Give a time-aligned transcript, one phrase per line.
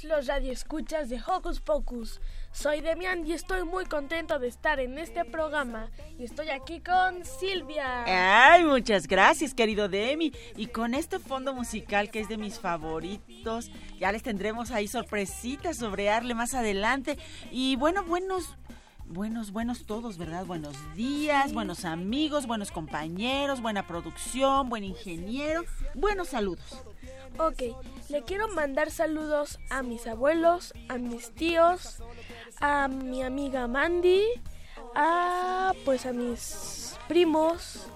[0.00, 2.20] todos los radioescuchas de Hocus Pocus.
[2.52, 5.90] Soy Demian y estoy muy contento de estar en este programa.
[6.18, 8.04] Y estoy aquí con Silvia.
[8.52, 10.32] Ay, muchas gracias, querido Demi.
[10.56, 15.76] Y con este fondo musical que es de mis favoritos, ya les tendremos ahí sorpresitas
[15.76, 17.18] sobre Arle más adelante.
[17.50, 18.56] Y bueno, buenos
[19.06, 20.46] buenos, buenos todos, ¿verdad?
[20.46, 25.64] Buenos días, buenos amigos, buenos compañeros, buena producción, buen ingeniero,
[25.94, 26.84] buenos saludos.
[27.38, 27.62] Ok,
[28.08, 32.02] le quiero mandar saludos a mis abuelos, a mis tíos,
[32.60, 34.24] a mi amiga Mandy,
[34.94, 37.86] a pues a mis primos,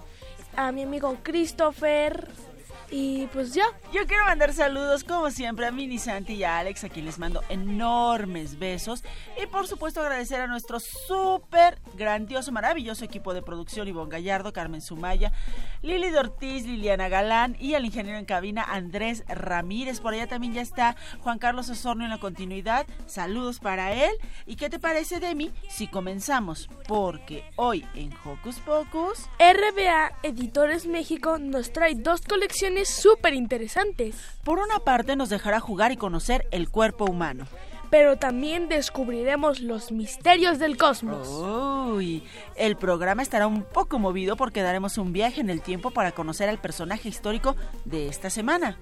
[0.55, 2.27] a mi amigo Christopher,
[2.89, 3.65] y pues ya.
[3.93, 7.19] Yo quiero mandar saludos, como siempre, a Mini Santi y a Alex, a quien les
[7.19, 9.03] mando enormes besos.
[9.41, 14.81] Y por supuesto, agradecer a nuestro súper grandioso, maravilloso equipo de producción: Ivonne Gallardo, Carmen
[14.81, 15.31] Sumaya,
[15.81, 19.99] Lili de Ortiz, Liliana Galán y al ingeniero en cabina, Andrés Ramírez.
[19.99, 22.85] Por allá también ya está Juan Carlos Osorno en la continuidad.
[23.05, 24.11] Saludos para él.
[24.45, 26.69] ¿Y qué te parece, Demi, si comenzamos?
[26.87, 29.29] Porque hoy en Hocus Pocus.
[29.39, 34.15] RBA Editores México nos trae dos colecciones súper interesantes.
[34.43, 37.47] Por una parte nos dejará jugar y conocer el cuerpo humano.
[37.89, 41.29] Pero también descubriremos los misterios del cosmos.
[41.29, 42.23] Uy,
[42.57, 46.49] el programa estará un poco movido porque daremos un viaje en el tiempo para conocer
[46.49, 47.55] al personaje histórico
[47.85, 48.77] de esta semana.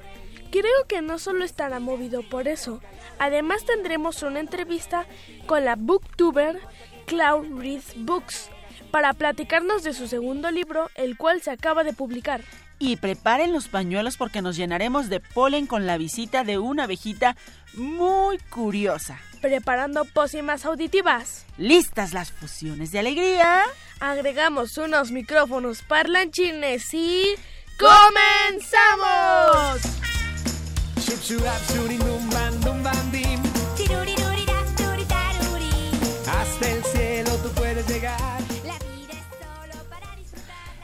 [0.49, 2.79] Creo que no solo estará movido por eso,
[3.19, 5.05] además tendremos una entrevista
[5.45, 6.59] con la booktuber
[7.05, 8.49] Cloud Reads Books
[8.91, 12.41] para platicarnos de su segundo libro, el cual se acaba de publicar
[12.83, 17.37] y preparen los pañuelos porque nos llenaremos de polen con la visita de una abejita
[17.75, 19.17] muy curiosa.
[19.41, 21.45] Preparando pócimas auditivas.
[21.57, 23.63] ¿Listas las fusiones de alegría?
[24.01, 27.35] Agregamos unos micrófonos parlanchines y...
[27.79, 28.11] ¡Comenzamos!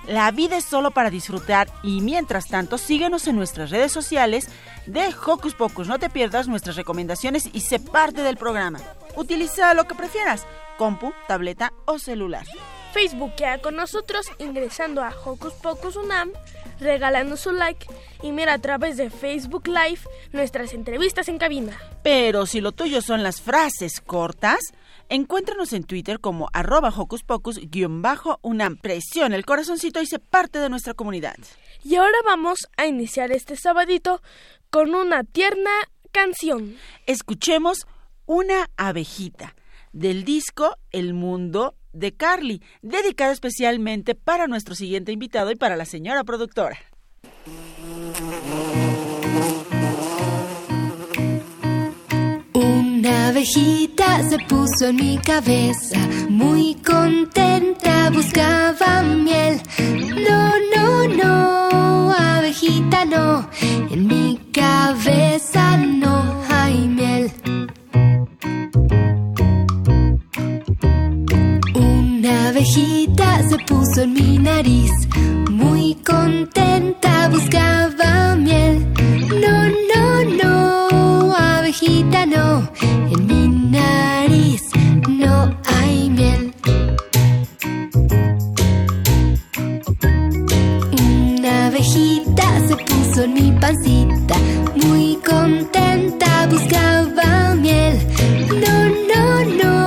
[0.09, 4.49] La vida es solo para disfrutar y mientras tanto síguenos en nuestras redes sociales
[4.87, 5.87] de Hocus Pocus.
[5.87, 8.79] No te pierdas nuestras recomendaciones y sé parte del programa.
[9.15, 10.47] Utiliza lo que prefieras,
[10.79, 12.47] compu, tableta o celular.
[12.93, 16.31] Facebookea con nosotros ingresando a Hocus Pocus Unam,
[16.79, 17.85] regalando su like
[18.23, 20.01] y mira a través de Facebook Live
[20.31, 21.77] nuestras entrevistas en cabina.
[22.03, 24.59] Pero si lo tuyo son las frases cortas,
[25.11, 28.77] Encuéntranos en Twitter como arroba hocus pocus-unam.
[28.77, 31.35] Presiona el corazoncito y se parte de nuestra comunidad.
[31.83, 34.21] Y ahora vamos a iniciar este sabadito
[34.69, 35.71] con una tierna
[36.11, 36.77] canción.
[37.07, 37.87] Escuchemos
[38.27, 39.55] Una abejita
[39.93, 45.85] del disco El Mundo de Carly, dedicado especialmente para nuestro siguiente invitado y para la
[45.85, 46.77] señora productora.
[52.53, 55.97] Una abejita se puso en mi cabeza,
[56.29, 59.61] muy contenta buscaba miel.
[60.27, 67.31] No, no, no, abejita no, en mi cabeza no hay miel.
[72.59, 74.91] Abejita se puso en mi nariz,
[75.49, 78.85] muy contenta buscaba miel.
[79.43, 79.55] No,
[79.91, 80.03] no,
[80.41, 84.61] no, abejita no, en mi nariz
[85.07, 86.53] no hay miel.
[91.01, 94.35] Una abejita se puso en mi pancita,
[94.75, 97.97] muy contenta buscaba miel.
[98.49, 98.75] No,
[99.07, 99.79] no, no,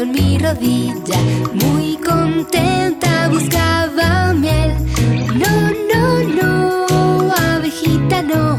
[0.00, 1.18] en mi rodilla,
[1.54, 4.74] muy contenta buscaba miel.
[5.34, 5.54] No,
[5.92, 6.06] no,
[6.38, 8.58] no, abejita no,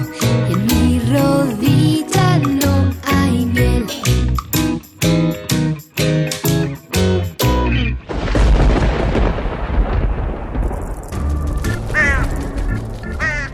[0.50, 3.86] en mi rodilla no hay miel.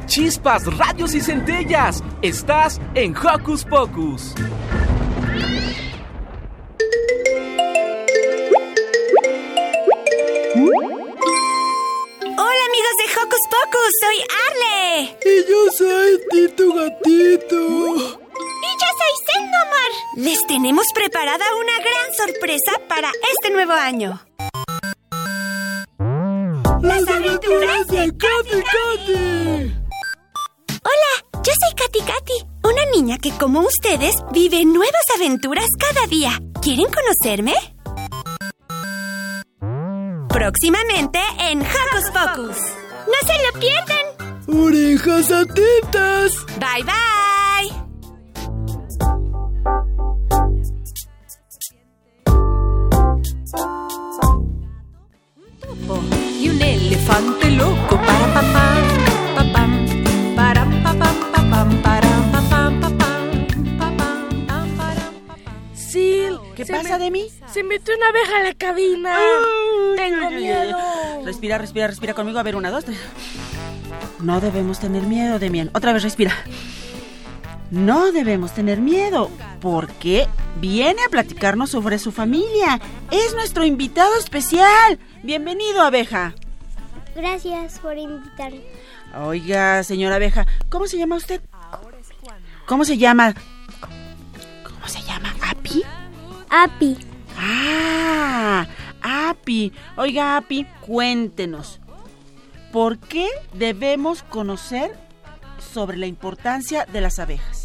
[0.08, 4.34] Chispas, radios y centellas, estás en Hocus Pocus.
[21.26, 24.22] Preparada una gran sorpresa para este nuevo año.
[26.82, 29.74] Las aventuras de Katy Katy.
[30.84, 36.40] Hola, yo soy Katy Katy, una niña que como ustedes vive nuevas aventuras cada día.
[36.62, 37.56] ¿Quieren conocerme?
[40.30, 42.58] Próximamente en Hocus Pocus.
[43.08, 44.64] ¡No se lo pierdan!
[44.64, 46.46] Orejas atentas.
[46.60, 47.15] Bye bye.
[56.42, 58.76] Y un elefante loco para papá,
[60.36, 62.06] para para
[65.74, 66.24] Sí.
[66.56, 67.28] ¿Qué pasa, me- Demi?
[67.54, 69.18] Se metió una abeja a la cabina.
[69.96, 70.78] Tengo miedo.
[71.24, 72.40] Respira, respira, respira conmigo.
[72.40, 72.98] A ver, una, dos, tres.
[74.20, 75.70] No debemos tener miedo, Demian.
[75.74, 76.34] Otra vez respira.
[77.72, 79.30] No debemos tener miedo,
[79.60, 80.28] porque
[80.62, 82.80] viene a platicarnos sobre su familia.
[83.12, 85.00] Es nuestro invitado especial.
[85.26, 86.36] Bienvenido, abeja.
[87.16, 88.62] Gracias por invitarme.
[89.18, 91.42] Oiga, señora abeja, ¿cómo se llama usted?
[92.68, 93.34] ¿Cómo se llama?
[94.64, 95.34] ¿Cómo se llama?
[95.50, 95.84] ¿Api?
[96.50, 96.98] Api,
[97.38, 98.68] Ah,
[99.02, 99.74] Api.
[99.98, 101.80] Oiga, Api, cuéntenos.
[102.72, 104.96] ¿Por qué debemos conocer
[105.74, 107.64] sobre la importancia de las abejas?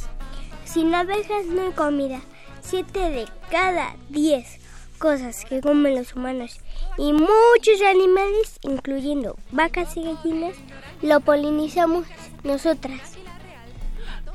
[0.64, 2.20] sin abejas no hay comida.
[2.62, 4.59] Siete de cada diez
[5.00, 6.60] cosas que comen los humanos
[6.98, 10.54] y muchos animales, incluyendo vacas y gallinas,
[11.02, 12.06] lo polinizamos
[12.44, 13.00] nosotras.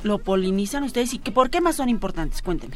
[0.03, 2.41] ¿Lo polinizan ustedes y por qué más son importantes?
[2.41, 2.75] Cuénteme.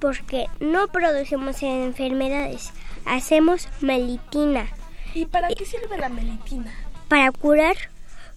[0.00, 2.72] Porque no producimos enfermedades,
[3.06, 4.66] hacemos melitina
[5.14, 6.72] ¿Y para qué sirve la melitina?
[7.08, 7.76] para curar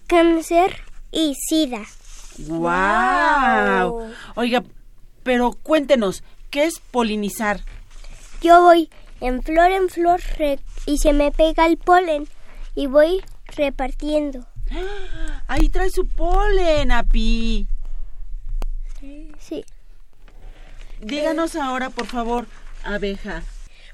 [0.06, 0.76] cáncer
[1.10, 1.80] y sida.
[2.46, 4.10] ¡Wow!
[4.36, 4.62] Oiga,
[5.24, 7.60] pero cuéntenos, ¿qué es polinizar?
[8.40, 8.90] Yo voy
[9.20, 10.20] en flor en flor
[10.86, 12.28] y se me pega el polen
[12.74, 13.22] y voy
[13.56, 14.46] repartiendo.
[15.48, 17.66] Ahí trae su polen, Api.
[19.38, 19.64] Sí.
[21.00, 22.46] Díganos ahora, por favor,
[22.84, 23.42] abeja.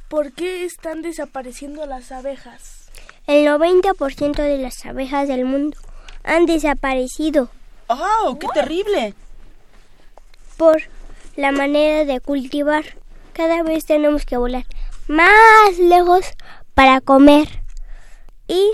[0.09, 2.91] ¿Por qué están desapareciendo las abejas?
[3.27, 5.77] El 90% de las abejas del mundo
[6.23, 7.51] han desaparecido
[7.87, 9.15] ¡Oh, qué terrible!
[10.57, 10.83] por
[11.37, 12.85] la manera de cultivar.
[13.35, 14.65] Cada vez tenemos que volar
[15.09, 16.25] más lejos
[16.75, 17.49] para comer.
[18.49, 18.71] Y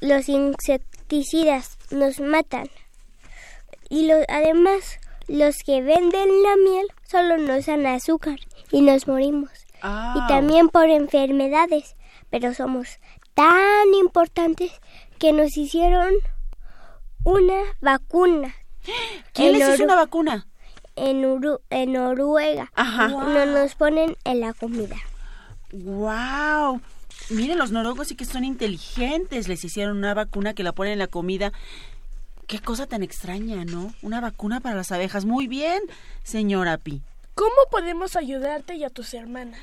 [0.00, 2.68] los insecticidas nos matan.
[3.88, 8.38] Y lo- además, los que venden la miel solo nos dan azúcar
[8.70, 9.50] y nos morimos.
[9.82, 10.14] Ah.
[10.16, 11.96] Y también por enfermedades.
[12.30, 12.98] Pero somos
[13.34, 14.72] tan importantes
[15.18, 16.14] que nos hicieron
[17.24, 18.54] una vacuna.
[19.32, 20.46] ¿Quién les hizo una vacuna?
[20.96, 22.70] En, Uru- en Noruega.
[22.74, 23.08] Ajá.
[23.08, 24.96] No nos ponen en la comida.
[25.72, 26.80] ¡Wow!
[27.30, 29.48] Miren, los noruegos sí que son inteligentes.
[29.48, 31.52] Les hicieron una vacuna que la ponen en la comida.
[32.46, 33.92] Qué cosa tan extraña, ¿no?
[34.02, 35.24] Una vacuna para las abejas.
[35.24, 35.82] Muy bien,
[36.22, 37.02] señora Pi.
[37.34, 39.60] ¿Cómo podemos ayudarte y a tus hermanas?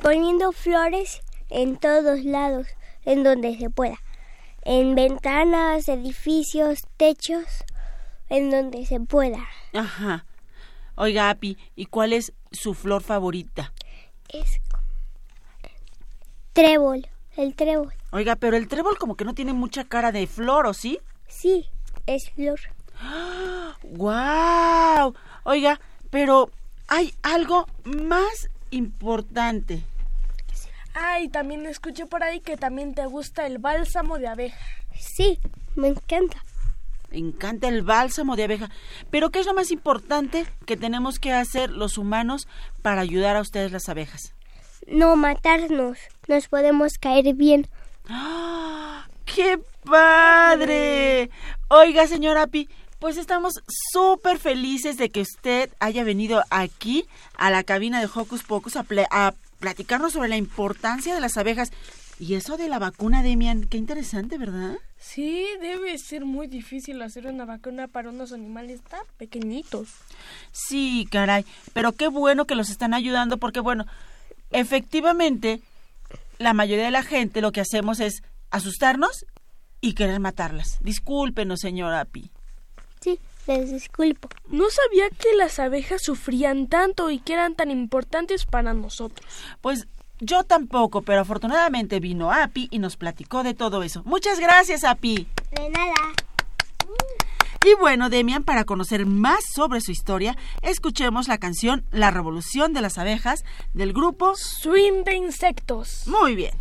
[0.00, 1.20] Poniendo flores
[1.50, 2.68] en todos lados,
[3.04, 3.96] en donde se pueda.
[4.62, 7.44] En ventanas, edificios, techos,
[8.32, 9.46] en donde se pueda.
[9.74, 10.24] Ajá.
[10.94, 13.72] Oiga, Api, ¿y cuál es su flor favorita?
[14.30, 14.60] Es
[16.54, 17.92] trébol, el trébol.
[18.10, 20.98] Oiga, pero el trébol como que no tiene mucha cara de flor, ¿o sí?
[21.28, 21.66] Sí,
[22.06, 22.58] es flor.
[23.82, 25.14] ¡Guau!
[25.44, 25.78] Oiga,
[26.10, 26.50] pero
[26.88, 29.82] hay algo más importante.
[30.94, 34.58] Ay, también escuché por ahí que también te gusta el bálsamo de abeja.
[34.98, 35.38] Sí,
[35.74, 36.42] me encanta.
[37.12, 38.70] Encanta el bálsamo de abeja.
[39.10, 42.48] Pero ¿qué es lo más importante que tenemos que hacer los humanos
[42.82, 44.34] para ayudar a ustedes las abejas?
[44.86, 47.68] No matarnos, nos podemos caer bien.
[48.08, 49.06] ¡Ah!
[49.24, 51.30] ¡Qué padre!
[51.68, 53.54] Oiga, señora Pi, pues estamos
[53.92, 58.84] súper felices de que usted haya venido aquí a la cabina de Hocus Pocus a,
[59.10, 61.70] a platicarnos sobre la importancia de las abejas.
[62.22, 64.76] Y eso de la vacuna, Demian, qué interesante, ¿verdad?
[64.96, 69.88] Sí, debe ser muy difícil hacer una vacuna para unos animales tan pequeñitos.
[70.52, 73.86] Sí, caray, pero qué bueno que los están ayudando porque, bueno,
[74.52, 75.62] efectivamente,
[76.38, 79.26] la mayoría de la gente lo que hacemos es asustarnos
[79.80, 80.78] y querer matarlas.
[80.80, 82.30] Discúlpenos, señor Api.
[83.00, 84.28] Sí, les disculpo.
[84.46, 89.28] No sabía que las abejas sufrían tanto y que eran tan importantes para nosotros.
[89.60, 89.88] Pues
[90.22, 94.02] yo tampoco, pero afortunadamente vino Api y nos platicó de todo eso.
[94.04, 95.26] Muchas gracias, Api.
[95.50, 95.94] De nada.
[97.64, 102.80] Y bueno, Demian, para conocer más sobre su historia, escuchemos la canción La Revolución de
[102.80, 106.06] las Abejas del grupo Swim de Insectos.
[106.06, 106.54] Muy bien.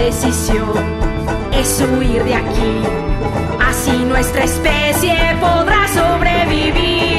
[0.00, 0.72] Decisión
[1.52, 2.82] es huir de aquí.
[3.60, 7.09] Así nuestra especie podrá sobrevivir.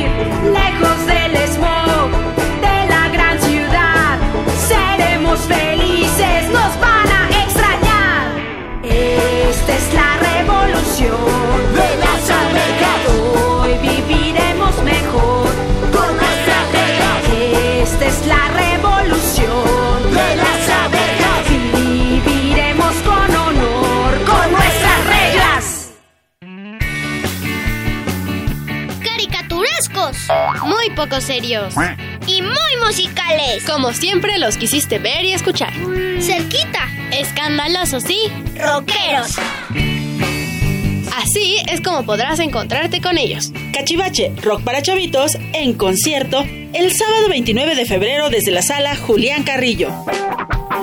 [31.01, 31.73] Poco serios
[32.27, 33.63] y muy musicales.
[33.65, 35.73] Como siempre los quisiste ver y escuchar.
[36.19, 39.35] Cerquita, escandalosos y rockeros.
[41.17, 43.51] Así es como podrás encontrarte con ellos.
[43.73, 49.41] Cachivache, rock para chavitos, en concierto, el sábado 29 de febrero desde la sala Julián
[49.41, 49.89] Carrillo.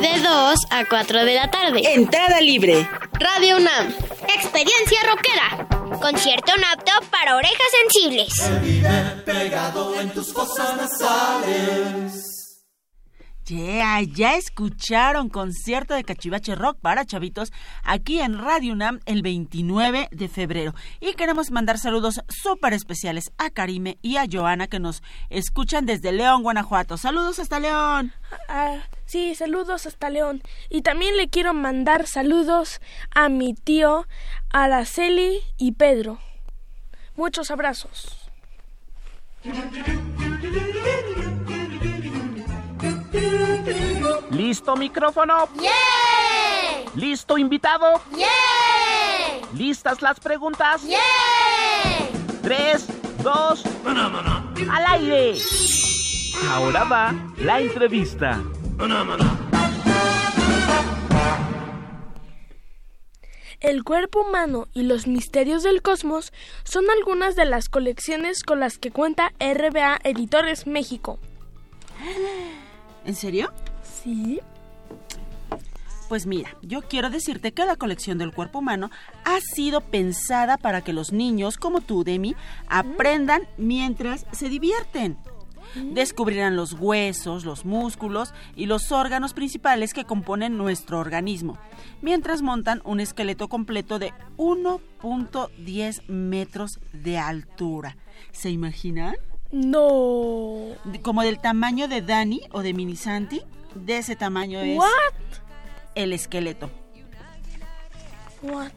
[0.01, 1.95] De 2 a 4 de la tarde.
[1.95, 2.89] Entrada libre.
[3.13, 3.95] Radio UNAM.
[4.35, 5.68] Experiencia rockera.
[6.01, 8.33] Concierto apto para orejas sensibles.
[9.25, 12.28] pegado en tus fosas nasales.
[13.51, 17.51] Ya escucharon concierto de Cachivache Rock para chavitos
[17.83, 20.75] aquí en Radio UNAM el 29 de febrero.
[21.01, 26.13] Y queremos mandar saludos súper especiales a Karime y a Joana que nos escuchan desde
[26.13, 26.99] León, Guanajuato.
[26.99, 28.13] Saludos hasta León.
[28.49, 30.43] Ah, sí, saludos hasta León.
[30.69, 32.83] Y también le quiero mandar saludos
[33.15, 34.07] a mi tío,
[34.51, 36.19] Araceli y Pedro.
[37.17, 38.31] Muchos abrazos.
[44.31, 45.49] ¿Listo micrófono?
[46.95, 48.01] ¿Listo invitado?
[49.55, 50.83] ¿Listas las preguntas?
[52.43, 52.87] Tres,
[53.23, 53.65] dos,
[54.71, 55.39] al aire.
[56.51, 58.41] Ahora va la entrevista.
[63.61, 68.79] El cuerpo humano y los misterios del cosmos son algunas de las colecciones con las
[68.79, 71.19] que cuenta RBA Editores México.
[73.09, 73.51] ¿En serio?
[73.83, 74.39] Sí.
[76.11, 78.91] Pues mira, yo quiero decirte que la colección del cuerpo humano
[79.25, 82.37] ha sido pensada para que los niños como tú, Demi,
[82.69, 85.17] aprendan mientras se divierten.
[85.75, 91.57] Descubrirán los huesos, los músculos y los órganos principales que componen nuestro organismo,
[92.03, 97.97] mientras montan un esqueleto completo de 1.10 metros de altura.
[98.33, 99.15] ¿Se imaginan?
[99.51, 100.77] No.
[101.03, 103.43] Como del tamaño de Dani o de Minisanti,
[103.75, 104.77] de ese tamaño es.
[104.77, 105.19] ¿What?
[105.99, 106.71] el esqueleto.
[108.43, 108.73] What?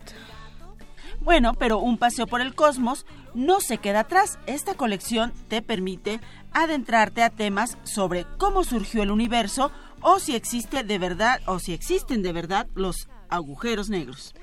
[1.20, 4.40] Bueno, pero un paseo por el cosmos no se queda atrás.
[4.48, 6.20] Esta colección te permite
[6.52, 11.74] adentrarte a temas sobre cómo surgió el universo o si existe de verdad o si
[11.74, 14.34] existen de verdad los agujeros negros.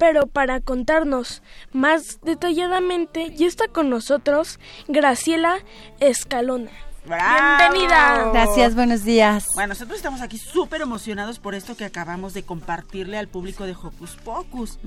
[0.00, 1.42] Pero para contarnos
[1.72, 5.58] más detalladamente, ya está con nosotros Graciela
[6.00, 6.70] Escalona.
[7.04, 8.30] Bienvenida.
[8.32, 9.48] Gracias, buenos días.
[9.54, 13.72] Bueno, nosotros estamos aquí súper emocionados por esto que acabamos de compartirle al público de
[13.72, 14.78] Hocus Pocus.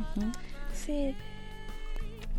[0.73, 1.15] Sí.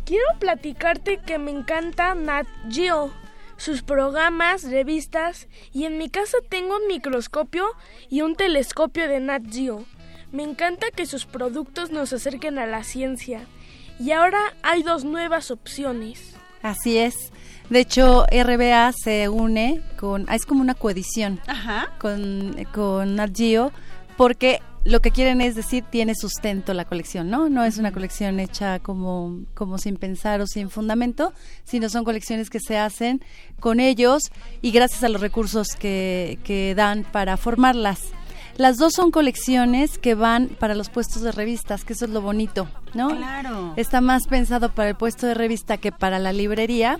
[0.03, 3.09] Quiero platicarte que me encanta Nat Geo,
[3.55, 7.67] sus programas, revistas y en mi casa tengo un microscopio
[8.09, 9.85] y un telescopio de Nat Geo.
[10.35, 13.45] Me encanta que sus productos nos acerquen a la ciencia.
[14.01, 16.35] Y ahora hay dos nuevas opciones.
[16.61, 17.31] Así es.
[17.69, 21.39] De hecho, RBA se une con, es como una coedición
[21.99, 23.71] con, con Nat Geo,
[24.17, 27.47] porque lo que quieren es decir, tiene sustento la colección, ¿no?
[27.47, 31.31] No es una colección hecha como, como sin pensar o sin fundamento,
[31.63, 33.23] sino son colecciones que se hacen
[33.61, 34.23] con ellos
[34.61, 38.11] y gracias a los recursos que, que dan para formarlas.
[38.57, 42.21] Las dos son colecciones que van para los puestos de revistas, que eso es lo
[42.21, 43.09] bonito, ¿no?
[43.09, 43.73] Claro.
[43.75, 46.99] Está más pensado para el puesto de revista que para la librería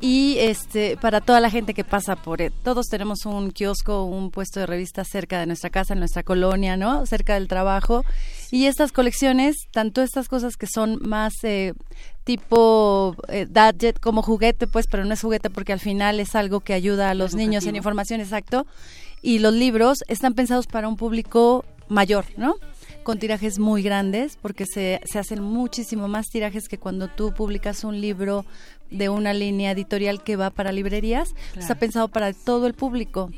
[0.00, 2.52] y este para toda la gente que pasa por él.
[2.62, 6.76] Todos tenemos un kiosco, un puesto de revistas cerca de nuestra casa, en nuestra colonia,
[6.76, 7.06] ¿no?
[7.06, 8.04] Cerca del trabajo.
[8.50, 11.74] Y estas colecciones, tanto estas cosas que son más eh,
[12.24, 16.60] tipo eh, gadget como juguete, pues, pero no es juguete porque al final es algo
[16.60, 18.66] que ayuda a los niños en información, exacto.
[19.24, 22.56] Y los libros están pensados para un público mayor, ¿no?
[23.04, 27.84] con tirajes muy grandes, porque se, se hacen muchísimo más tirajes que cuando tú publicas
[27.84, 28.44] un libro
[28.90, 33.30] de una línea editorial que va para librerías, está pensado para todo el público.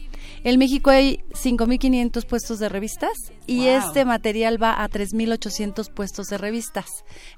[0.45, 3.13] En México hay 5.500 puestos de revistas
[3.47, 6.87] y este material va a 3.800 puestos de revistas.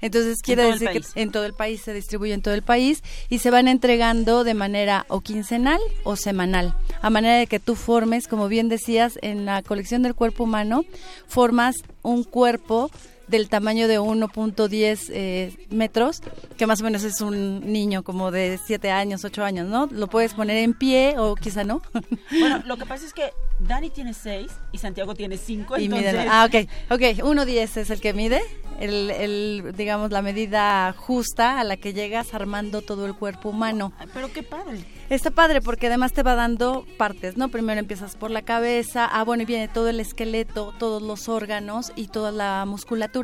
[0.01, 3.39] Entonces quiere decir que en todo el país se distribuye en todo el país y
[3.39, 8.27] se van entregando de manera o quincenal o semanal, a manera de que tú formes,
[8.27, 10.85] como bien decías, en la colección del cuerpo humano,
[11.27, 12.91] formas un cuerpo
[13.29, 16.21] del tamaño de 1.10 eh, metros,
[16.57, 19.87] que más o menos es un niño como de 7 años, 8 años, ¿no?
[19.91, 21.81] Lo puedes poner en pie o quizá no.
[22.39, 26.27] Bueno, lo que pasa es que Dani tiene 6 y Santiago tiene 5, entonces...
[26.29, 28.41] ah, ok, ok, 1.10 es el que mide,
[28.79, 33.91] el, el, digamos, la medida justa a la que llegas armando todo el cuerpo humano.
[34.13, 34.85] pero qué padre.
[35.09, 37.49] Está padre porque además te va dando partes, ¿no?
[37.49, 41.91] Primero empiezas por la cabeza, ah, bueno, y viene todo el esqueleto, todos los órganos
[41.95, 43.18] y toda la musculatura.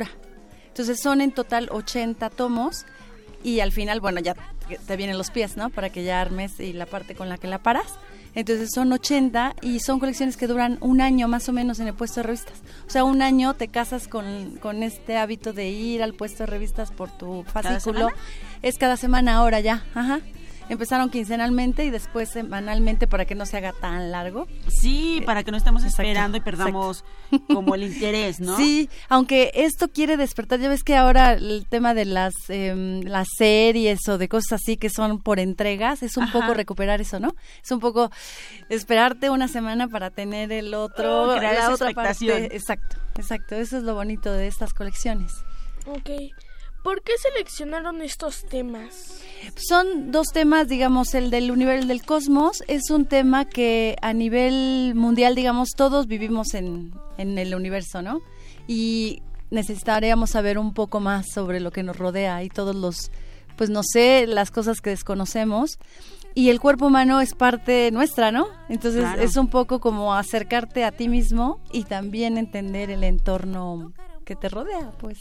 [0.67, 2.85] Entonces son en total 80 tomos
[3.43, 4.35] y al final, bueno, ya
[4.87, 5.69] te vienen los pies, ¿no?
[5.69, 7.97] Para que ya armes y la parte con la que la paras.
[8.33, 11.93] Entonces son 80 y son colecciones que duran un año más o menos en el
[11.93, 12.61] puesto de revistas.
[12.85, 16.47] O sea, un año te casas con, con este hábito de ir al puesto de
[16.47, 18.09] revistas por tu fascículo.
[18.61, 20.19] Es cada semana ahora ya, ajá.
[20.67, 24.47] Empezaron quincenalmente y después semanalmente para que no se haga tan largo.
[24.67, 27.05] Sí, para que no estemos esperando y perdamos
[27.47, 28.57] como el interés, ¿no?
[28.57, 33.27] Sí, aunque esto quiere despertar, ya ves que ahora el tema de las, eh, las
[33.37, 37.35] series o de cosas así que son por entregas, es un poco recuperar eso, ¿no?
[37.63, 38.11] Es un poco
[38.69, 42.41] esperarte una semana para tener el otro, oh, la otra expectación.
[42.41, 42.55] parte.
[42.55, 45.31] Exacto, exacto, eso es lo bonito de estas colecciones.
[45.85, 46.09] Ok.
[46.85, 49.23] ¿Por qué seleccionaron estos temas?
[49.57, 54.93] Son dos temas, digamos, el del universo del cosmos es un tema que a nivel
[54.93, 58.21] mundial, digamos, todos vivimos en, en el universo, ¿no?
[58.67, 63.09] Y necesitaríamos saber un poco más sobre lo que nos rodea y todos los,
[63.57, 65.79] pues no sé, las cosas que desconocemos.
[66.35, 68.45] Y el cuerpo humano es parte nuestra, ¿no?
[68.69, 69.23] Entonces Claro.
[69.23, 73.91] es un poco como acercarte a ti mismo y también entender el entorno
[74.23, 75.17] que te rodea, pues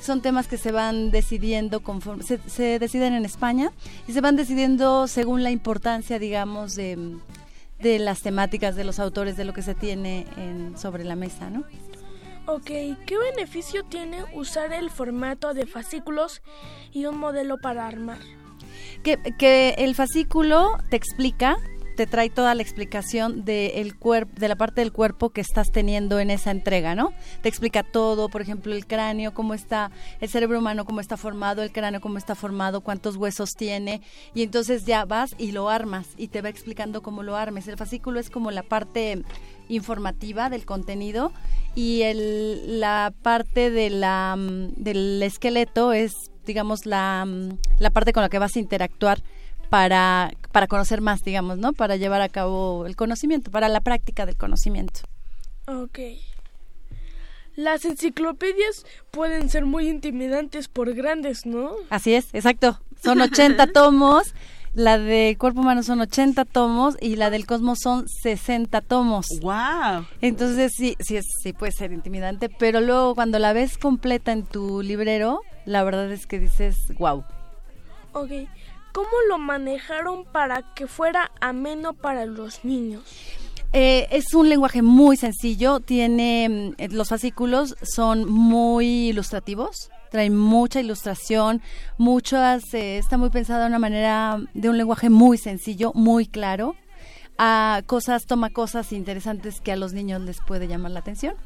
[0.00, 3.72] son temas que se van decidiendo conforme se, se deciden en España
[4.06, 7.16] y se van decidiendo según la importancia digamos de,
[7.80, 11.50] de las temáticas de los autores de lo que se tiene en, sobre la mesa
[11.50, 11.64] no
[12.46, 16.40] Ok, ¿qué beneficio tiene usar el formato de fascículos
[16.92, 18.16] y un modelo para armar?
[19.02, 21.58] que, que el fascículo te explica
[21.98, 23.96] te trae toda la explicación de el
[24.36, 27.12] de la parte del cuerpo que estás teniendo en esa entrega, ¿no?
[27.42, 31.60] Te explica todo, por ejemplo, el cráneo, cómo está, el cerebro humano, cómo está formado,
[31.60, 34.00] el cráneo, cómo está formado, cuántos huesos tiene,
[34.32, 37.66] y entonces ya vas y lo armas y te va explicando cómo lo armes.
[37.66, 39.24] El fascículo es como la parte
[39.68, 41.32] informativa del contenido
[41.74, 46.12] y el, la parte de la, mm, del esqueleto es,
[46.46, 46.90] digamos, mm,
[47.80, 49.20] la parte con la que vas a interactuar
[49.70, 51.72] para, para conocer más, digamos, ¿no?
[51.72, 55.00] Para llevar a cabo el conocimiento, para la práctica del conocimiento.
[55.66, 55.98] Ok.
[57.56, 61.72] las enciclopedias pueden ser muy intimidantes por grandes, ¿no?
[61.90, 62.80] Así es, exacto.
[63.02, 64.34] Son 80 tomos.
[64.74, 69.26] La de cuerpo humano son 80 tomos y la del cosmos son 60 tomos.
[69.40, 70.06] ¡Wow!
[70.20, 74.44] Entonces sí, sí, es, sí puede ser intimidante, pero luego cuando la ves completa en
[74.44, 77.24] tu librero, la verdad es que dices, wow.
[78.12, 78.30] Ok,
[78.98, 83.04] ¿cómo lo manejaron para que fuera ameno para los niños?
[83.72, 90.80] Eh, es un lenguaje muy sencillo, tiene mm, los fascículos son muy ilustrativos, traen mucha
[90.80, 91.62] ilustración,
[91.96, 96.74] muchas eh, está muy pensada de una manera de un lenguaje muy sencillo, muy claro.
[97.40, 101.36] A cosas toma cosas interesantes que a los niños les puede llamar la atención.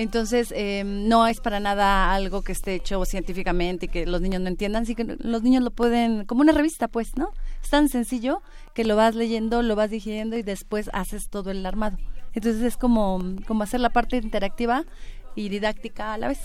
[0.00, 4.40] Entonces, eh, no es para nada algo que esté hecho científicamente y que los niños
[4.40, 7.34] no entiendan, sí que los niños lo pueden, como una revista, pues, ¿no?
[7.62, 8.40] Es tan sencillo
[8.74, 11.98] que lo vas leyendo, lo vas digiriendo y después haces todo el armado.
[12.32, 14.84] Entonces, es como, como hacer la parte interactiva
[15.34, 16.40] y didáctica a la vez.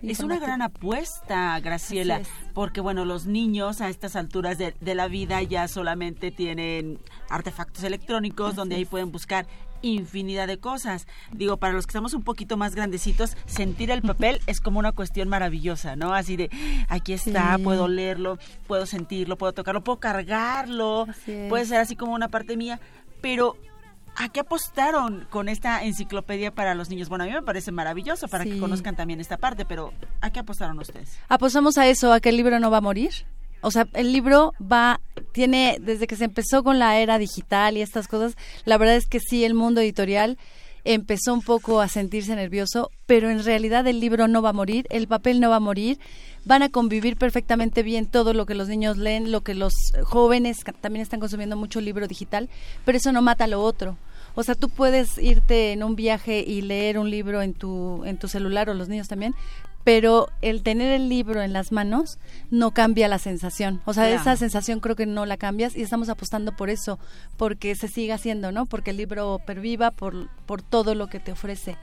[0.00, 2.20] Es una gran apuesta, Graciela,
[2.54, 7.82] porque bueno, los niños a estas alturas de, de, la vida ya solamente tienen artefactos
[7.84, 9.46] electrónicos Así donde ahí pueden buscar
[9.82, 11.06] infinidad de cosas.
[11.32, 14.92] Digo, para los que estamos un poquito más grandecitos, sentir el papel es como una
[14.92, 16.14] cuestión maravillosa, ¿no?
[16.14, 16.50] Así de,
[16.88, 17.62] aquí está, sí.
[17.62, 21.06] puedo leerlo, puedo sentirlo, puedo tocarlo, puedo cargarlo,
[21.48, 22.80] puede ser así como una parte mía,
[23.20, 23.56] pero
[24.14, 27.08] ¿A qué apostaron con esta enciclopedia para los niños?
[27.08, 28.50] Bueno, a mí me parece maravilloso para sí.
[28.50, 31.18] que conozcan también esta parte, pero ¿a qué apostaron ustedes?
[31.28, 33.10] Apostamos a eso, a que el libro no va a morir.
[33.62, 35.00] O sea, el libro va,
[35.32, 39.06] tiene, desde que se empezó con la era digital y estas cosas, la verdad es
[39.06, 40.36] que sí, el mundo editorial
[40.84, 44.86] empezó un poco a sentirse nervioso, pero en realidad el libro no va a morir,
[44.90, 45.98] el papel no va a morir,
[46.44, 49.72] van a convivir perfectamente bien todo lo que los niños leen, lo que los
[50.02, 52.48] jóvenes también están consumiendo mucho libro digital,
[52.84, 53.96] pero eso no mata lo otro.
[54.34, 58.16] O sea, tú puedes irte en un viaje y leer un libro en tu, en
[58.16, 59.34] tu celular o los niños también,
[59.84, 62.18] pero el tener el libro en las manos
[62.50, 63.80] no cambia la sensación.
[63.84, 64.20] O sea, yeah.
[64.20, 66.98] esa sensación creo que no la cambias y estamos apostando por eso,
[67.36, 68.66] porque se siga haciendo, ¿no?
[68.66, 71.76] Porque el libro perviva por, por todo lo que te ofrece.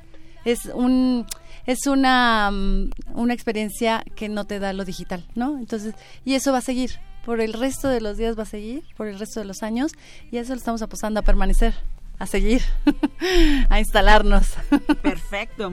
[0.46, 1.26] Es un
[1.66, 5.58] es una, um, una experiencia que no te da lo digital, ¿no?
[5.58, 5.94] Entonces,
[6.26, 6.92] y eso va a seguir.
[7.26, 9.92] Por el resto de los días va a seguir, por el resto de los años,
[10.32, 11.76] y a eso le estamos apostando a permanecer
[12.20, 12.62] a seguir,
[13.70, 14.54] a instalarnos.
[15.02, 15.72] Perfecto.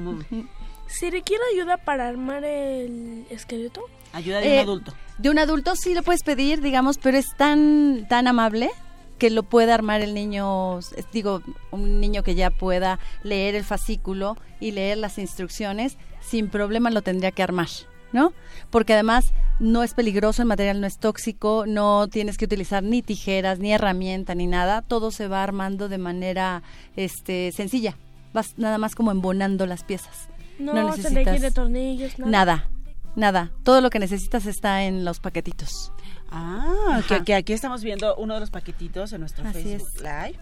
[0.87, 3.83] Si requiere ayuda para armar el esqueleto.
[4.13, 4.95] Ayuda de eh, un adulto.
[5.19, 8.71] De un adulto sí lo puedes pedir, digamos, pero es tan tan amable
[9.19, 10.81] que lo pueda armar el niño,
[11.13, 16.91] digo, un niño que ya pueda leer el fascículo y leer las instrucciones, sin problema
[16.91, 17.69] lo tendría que armar.
[18.13, 18.33] ¿no?
[18.71, 23.03] Porque además no es peligroso, el material no es tóxico, no tienes que utilizar ni
[23.03, 26.63] tijeras, ni herramienta, ni nada, todo se va armando de manera
[26.97, 27.97] este sencilla.
[28.33, 30.29] Vas nada más como embonando las piezas.
[30.59, 32.31] No, no necesitas de tornillos, nada.
[32.31, 32.69] nada.
[33.17, 35.91] Nada, todo lo que necesitas está en los paquetitos.
[36.31, 40.03] Ah, que, que, aquí estamos viendo uno de los paquetitos en nuestro Así Facebook es.
[40.03, 40.39] Live.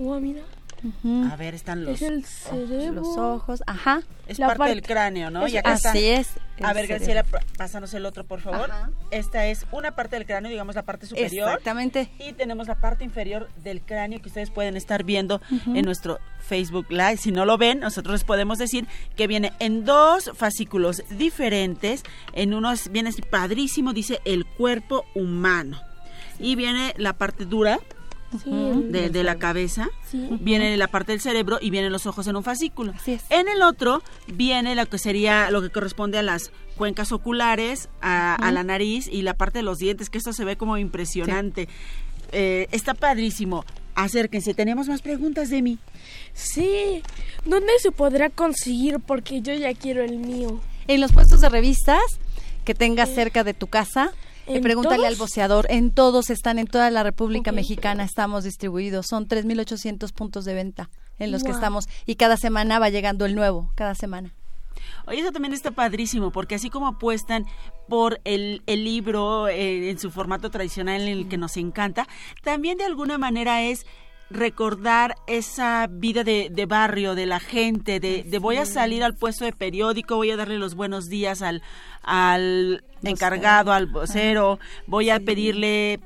[0.00, 0.42] Oh, mira.
[0.82, 1.32] Uh -huh.
[1.32, 3.02] A ver, están los, es el cerebro.
[3.02, 4.02] los ojos, ajá.
[4.26, 5.46] Es parte, parte, del cráneo, ¿no?
[5.46, 6.30] Es, y acá así es.
[6.62, 7.24] A ver, Graciela,
[7.56, 8.70] pásanos el otro, por favor.
[8.70, 8.90] Ajá.
[9.10, 11.48] Esta es una parte del cráneo, digamos la parte superior.
[11.48, 12.10] Exactamente.
[12.18, 15.78] Y tenemos la parte inferior del cráneo que ustedes pueden estar viendo uh -huh.
[15.78, 17.18] en nuestro Facebook Live.
[17.18, 18.86] Si no lo ven, nosotros les podemos decir
[19.16, 22.02] que viene en dos fascículos diferentes.
[22.32, 25.80] En uno viene padrísimo, dice el cuerpo humano.
[26.38, 27.80] Y viene la parte dura,
[28.44, 30.28] Sí, de, de, la cabeza, sí.
[30.40, 32.92] viene la parte del cerebro y vienen los ojos en un fascículo.
[33.06, 33.22] Es.
[33.30, 38.36] En el otro viene lo que sería lo que corresponde a las cuencas oculares, a,
[38.38, 38.48] uh -huh.
[38.48, 41.66] a la nariz y la parte de los dientes, que esto se ve como impresionante.
[41.66, 41.72] Sí.
[42.32, 43.64] Eh, está padrísimo.
[43.94, 45.78] Acérquense, tenemos más preguntas de mí.
[46.34, 47.02] Sí,
[47.44, 49.00] ¿dónde se podrá conseguir?
[49.00, 50.60] Porque yo ya quiero el mío.
[50.86, 52.20] En los puestos de revistas
[52.64, 54.12] que tengas cerca de tu casa.
[54.48, 55.08] Eh, pregúntale todos?
[55.08, 55.66] al boceador.
[55.68, 57.62] En todos están, en toda la República okay.
[57.62, 59.06] Mexicana estamos distribuidos.
[59.06, 61.50] Son 3.800 puntos de venta en los wow.
[61.50, 61.88] que estamos.
[62.06, 64.34] Y cada semana va llegando el nuevo, cada semana.
[65.06, 67.46] Oye, eso también está padrísimo, porque así como apuestan
[67.88, 72.06] por el, el libro eh, en su formato tradicional en el que nos encanta,
[72.42, 73.86] también de alguna manera es
[74.30, 79.14] recordar esa vida de, de, barrio, de la gente, de, de, voy a salir al
[79.14, 81.62] puesto de periódico, voy a darle los buenos días al,
[82.02, 86.00] al encargado, al vocero, voy a pedirle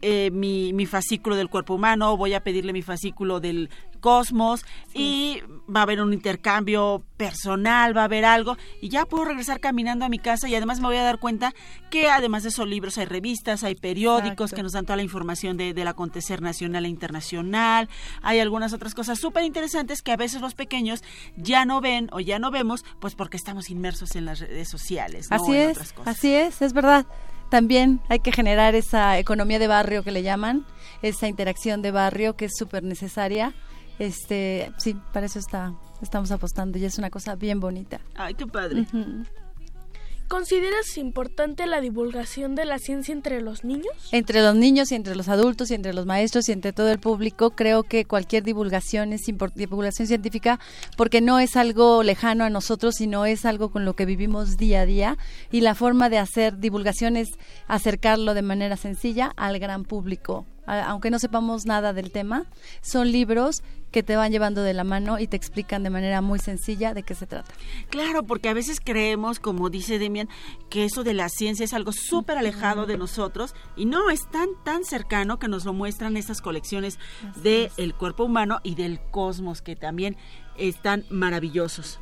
[0.00, 5.42] eh, mi, mi, fascículo del cuerpo humano, voy a pedirle mi fascículo del Cosmos y
[5.74, 10.04] va a haber un intercambio personal, va a haber algo y ya puedo regresar caminando
[10.04, 11.54] a mi casa y además me voy a dar cuenta
[11.90, 15.56] que además de esos libros hay revistas, hay periódicos que nos dan toda la información
[15.56, 17.88] de, del acontecer nacional e internacional,
[18.22, 21.02] hay algunas otras cosas súper interesantes que a veces los pequeños
[21.36, 25.28] ya no ven o ya no vemos pues porque estamos inmersos en las redes sociales.
[25.30, 25.36] ¿no?
[25.36, 26.16] Así En es, otras cosas.
[26.16, 27.06] así es, es verdad.
[27.48, 30.66] También hay que generar esa economía de barrio que le llaman,
[31.00, 33.54] esa interacción de barrio que es súper necesaria.
[33.98, 38.00] Este, sí, para eso está, estamos apostando y es una cosa bien bonita.
[38.14, 38.86] Ay, qué padre.
[40.28, 43.94] ¿Consideras importante la divulgación de la ciencia entre los niños?
[44.12, 46.98] Entre los niños y entre los adultos y entre los maestros y entre todo el
[46.98, 49.22] público, creo que cualquier divulgación es
[49.54, 50.60] divulgación científica
[50.98, 54.82] porque no es algo lejano a nosotros, sino es algo con lo que vivimos día
[54.82, 55.16] a día
[55.50, 57.30] y la forma de hacer divulgación es
[57.66, 60.44] acercarlo de manera sencilla al gran público.
[60.68, 62.44] Aunque no sepamos nada del tema,
[62.82, 66.38] son libros que te van llevando de la mano y te explican de manera muy
[66.38, 67.52] sencilla de qué se trata.
[67.88, 70.28] Claro, porque a veces creemos, como dice Demian,
[70.68, 74.48] que eso de la ciencia es algo súper alejado de nosotros y no, es tan,
[74.64, 76.98] tan cercano que nos lo muestran estas colecciones
[77.42, 80.16] del el cuerpo humano y del cosmos, que también
[80.56, 81.98] están maravillosos.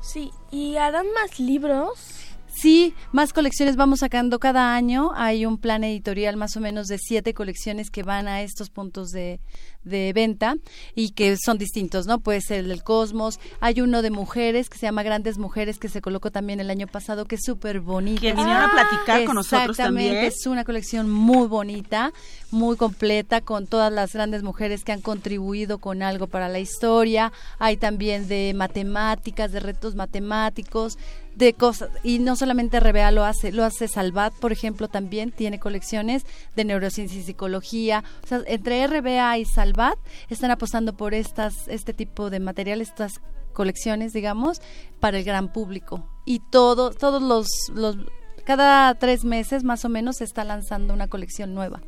[0.00, 2.35] Sí, ¿y harán más libros?
[2.56, 5.10] Sí, más colecciones vamos sacando cada año.
[5.14, 9.10] Hay un plan editorial más o menos de siete colecciones que van a estos puntos
[9.10, 9.40] de,
[9.84, 10.56] de venta
[10.94, 12.20] y que son distintos, ¿no?
[12.20, 13.40] Puede ser el del Cosmos.
[13.60, 16.86] Hay uno de mujeres que se llama Grandes Mujeres que se colocó también el año
[16.86, 18.22] pasado, que es súper bonito.
[18.22, 20.24] Que vinieron a platicar con nosotros Exactamente, también.
[20.24, 22.14] es una colección muy bonita,
[22.50, 27.32] muy completa, con todas las grandes mujeres que han contribuido con algo para la historia.
[27.58, 30.98] Hay también de matemáticas, de retos matemáticos,
[31.36, 31.90] de cosas.
[32.02, 36.24] Y no solamente RBA lo hace, lo hace Salvat, por ejemplo, también tiene colecciones
[36.56, 38.02] de neurociencia y psicología.
[38.24, 43.20] O sea, entre RBA y Salvat están apostando por estas, este tipo de materiales, estas
[43.52, 44.60] colecciones, digamos,
[44.98, 46.08] para el gran público.
[46.24, 47.96] Y todo, todos los, los
[48.44, 51.80] cada tres meses más o menos se está lanzando una colección nueva.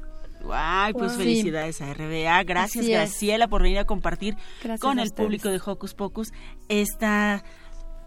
[0.42, 2.44] Guay, pues felicidades a RBA.
[2.44, 2.87] Gracias.
[2.87, 5.26] Graciela, por venir a compartir Gracias con a el ustedes.
[5.26, 6.32] público de Hocus Pocus
[6.68, 7.42] esta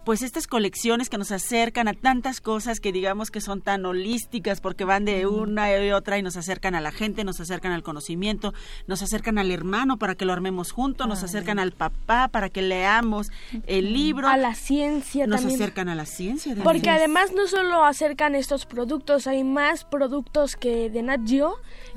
[0.04, 4.60] pues estas colecciones que nos acercan a tantas cosas que digamos que son tan holísticas
[4.60, 7.82] porque van de una y otra y nos acercan a la gente, nos acercan al
[7.82, 8.52] conocimiento,
[8.86, 12.62] nos acercan al hermano para que lo armemos juntos, nos acercan al papá para que
[12.62, 13.28] leamos
[13.66, 15.60] el libro, A la ciencia nos también.
[15.60, 16.54] acercan a la ciencia.
[16.54, 21.54] de Porque además no solo acercan estos productos, hay más productos que de Nat Geo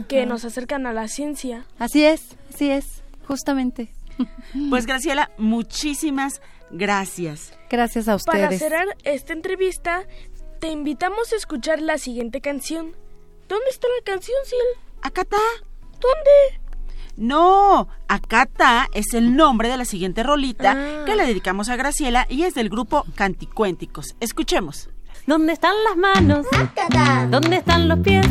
[0.07, 0.25] que Ajá.
[0.27, 1.65] nos acercan a la ciencia.
[1.79, 3.89] Así es, así es, justamente.
[4.69, 6.54] Pues Graciela, muchísimas gracias.
[6.71, 8.60] Gracias a Para ustedes.
[8.60, 10.04] cerrar esta entrevista,
[10.60, 12.95] te invitamos a escuchar la siguiente canción.
[13.47, 14.69] ¿Dónde está la canción, Sil?
[15.01, 15.38] Acá está.
[15.99, 16.62] ¿Dónde?
[17.17, 21.06] No, Acata es el nombre de la siguiente rolita Ah.
[21.06, 24.15] que le dedicamos a Graciela y es del grupo Canticuénticos.
[24.19, 24.89] Escuchemos.
[25.27, 26.45] ¿Dónde están las manos?
[27.31, 28.27] ¿Dónde están los pies?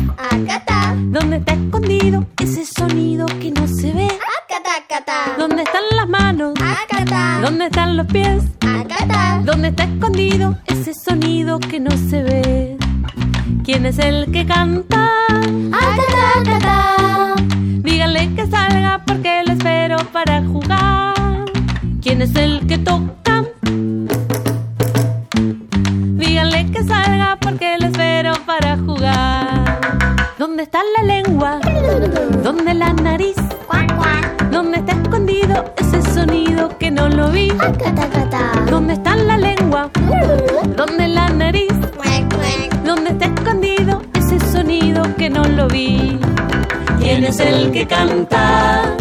[1.09, 4.07] ¿Dónde está escondido ese sonido que no se ve?
[5.37, 6.53] ¿Dónde están las manos?
[7.41, 8.43] ¿Dónde están los pies?
[9.43, 12.77] ¿Dónde está escondido ese sonido que no se ve?
[13.65, 15.11] ¿Quién es el que canta?
[17.83, 21.13] Díganle que salga porque lo espero para jugar.
[22.01, 23.43] ¿Quién es el que toca?
[26.55, 29.79] Que salga porque lo espero para jugar.
[30.37, 31.59] ¿Dónde está la lengua?
[32.41, 33.35] ¿Dónde la nariz?
[34.51, 37.49] ¿Dónde está escondido ese sonido que no lo vi?
[38.69, 39.89] ¿Dónde está la lengua?
[40.77, 41.73] ¿Dónde la nariz?
[42.85, 46.17] ¿Dónde está escondido ese sonido que no lo vi?
[46.99, 48.95] ¿Quién es el que canta?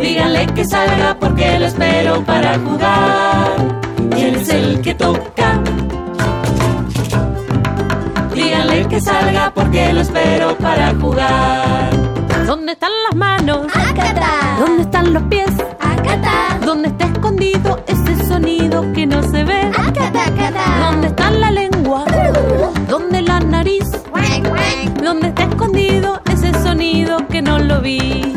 [0.00, 3.87] Díganle que salga porque lo espero para jugar.
[4.18, 5.62] ¿Quién es el que toca?
[8.34, 11.90] Díganle que salga porque lo espero para jugar.
[12.44, 13.68] ¿Dónde están las manos?
[14.58, 15.52] ¿Dónde están los pies?
[16.66, 19.70] ¿Dónde está escondido ese sonido que no se ve?
[20.80, 22.04] ¿Dónde está la lengua?
[22.88, 23.84] ¿Dónde la nariz?
[25.00, 28.34] ¿Dónde está escondido ese sonido que no lo vi?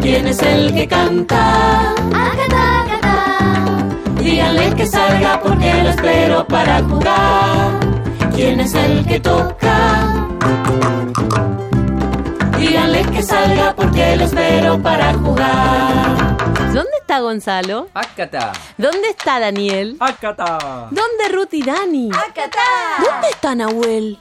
[0.00, 1.94] ¿Quién es el que canta?
[4.24, 7.72] Díganle que salga porque lo espero para jugar.
[8.34, 10.26] ¿Quién es el que toca?
[12.58, 16.38] Díganle que salga porque lo espero para jugar.
[16.72, 17.88] ¿Dónde está Gonzalo?
[17.92, 18.52] Acata.
[18.78, 19.98] ¿Dónde está Daniel?
[20.00, 20.88] Acata.
[20.90, 22.08] ¿Dónde Ruth y Dani?
[22.08, 24.18] ¿Dónde está Nahuel?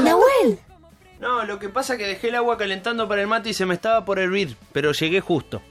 [0.00, 0.58] Nahuel.
[1.18, 3.64] No, lo que pasa es que dejé el agua calentando para el mate y se
[3.64, 5.62] me estaba por hervir, pero llegué justo.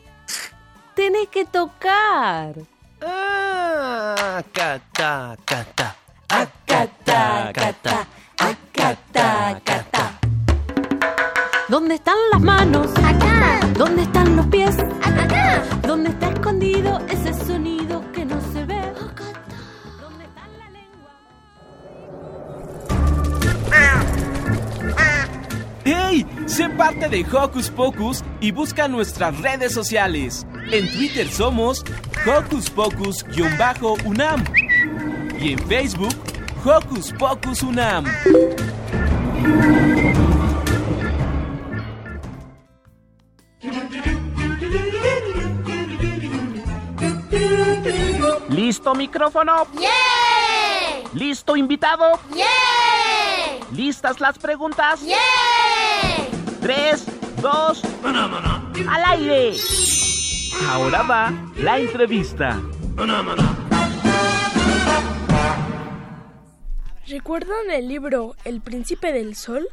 [0.96, 2.56] Tenés que tocar.
[3.02, 5.96] Ah, acá está, acá está.
[6.30, 7.52] Acá está,
[11.68, 12.92] ¿Dónde están las manos?
[13.04, 13.60] Acá.
[13.76, 14.78] ¿Dónde están los pies?
[15.02, 15.64] Acá.
[15.82, 18.82] ¿Dónde está escondido ese sonido que no se ve?
[25.84, 26.26] ¡Hey!
[26.46, 30.46] Sé parte de Hocus Pocus y busca nuestras redes sociales.
[30.72, 31.84] En Twitter somos
[32.26, 34.44] Hocus Pocus-UNAM
[35.40, 36.16] y en Facebook
[36.64, 38.06] Hocus Pocus UNAM.
[48.86, 49.68] ¿Listo micrófono?
[49.80, 51.10] ¡Yeah!
[51.16, 52.20] ¿Listo invitado?
[52.36, 52.46] ¡Yeah!
[53.72, 55.02] ¿Listas las preguntas?
[55.02, 55.18] ¡Yeah!
[56.62, 57.08] Tres,
[57.42, 57.82] dos,
[58.88, 59.56] al aire.
[60.70, 62.62] Ahora va la entrevista.
[67.08, 69.68] ¿Recuerdan el libro El Príncipe del Sol?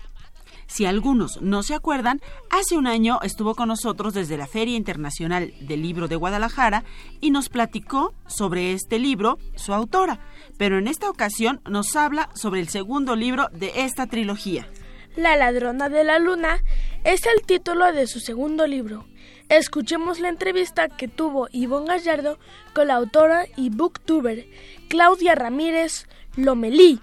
[0.72, 5.52] Si algunos no se acuerdan, hace un año estuvo con nosotros desde la Feria Internacional
[5.60, 6.82] del Libro de Guadalajara
[7.20, 10.20] y nos platicó sobre este libro, su autora,
[10.56, 14.66] pero en esta ocasión nos habla sobre el segundo libro de esta trilogía.
[15.14, 16.64] La ladrona de la luna
[17.04, 19.04] es el título de su segundo libro.
[19.50, 22.38] Escuchemos la entrevista que tuvo Ivonne Gallardo
[22.74, 24.46] con la autora y booktuber
[24.88, 26.98] Claudia Ramírez Lomelí.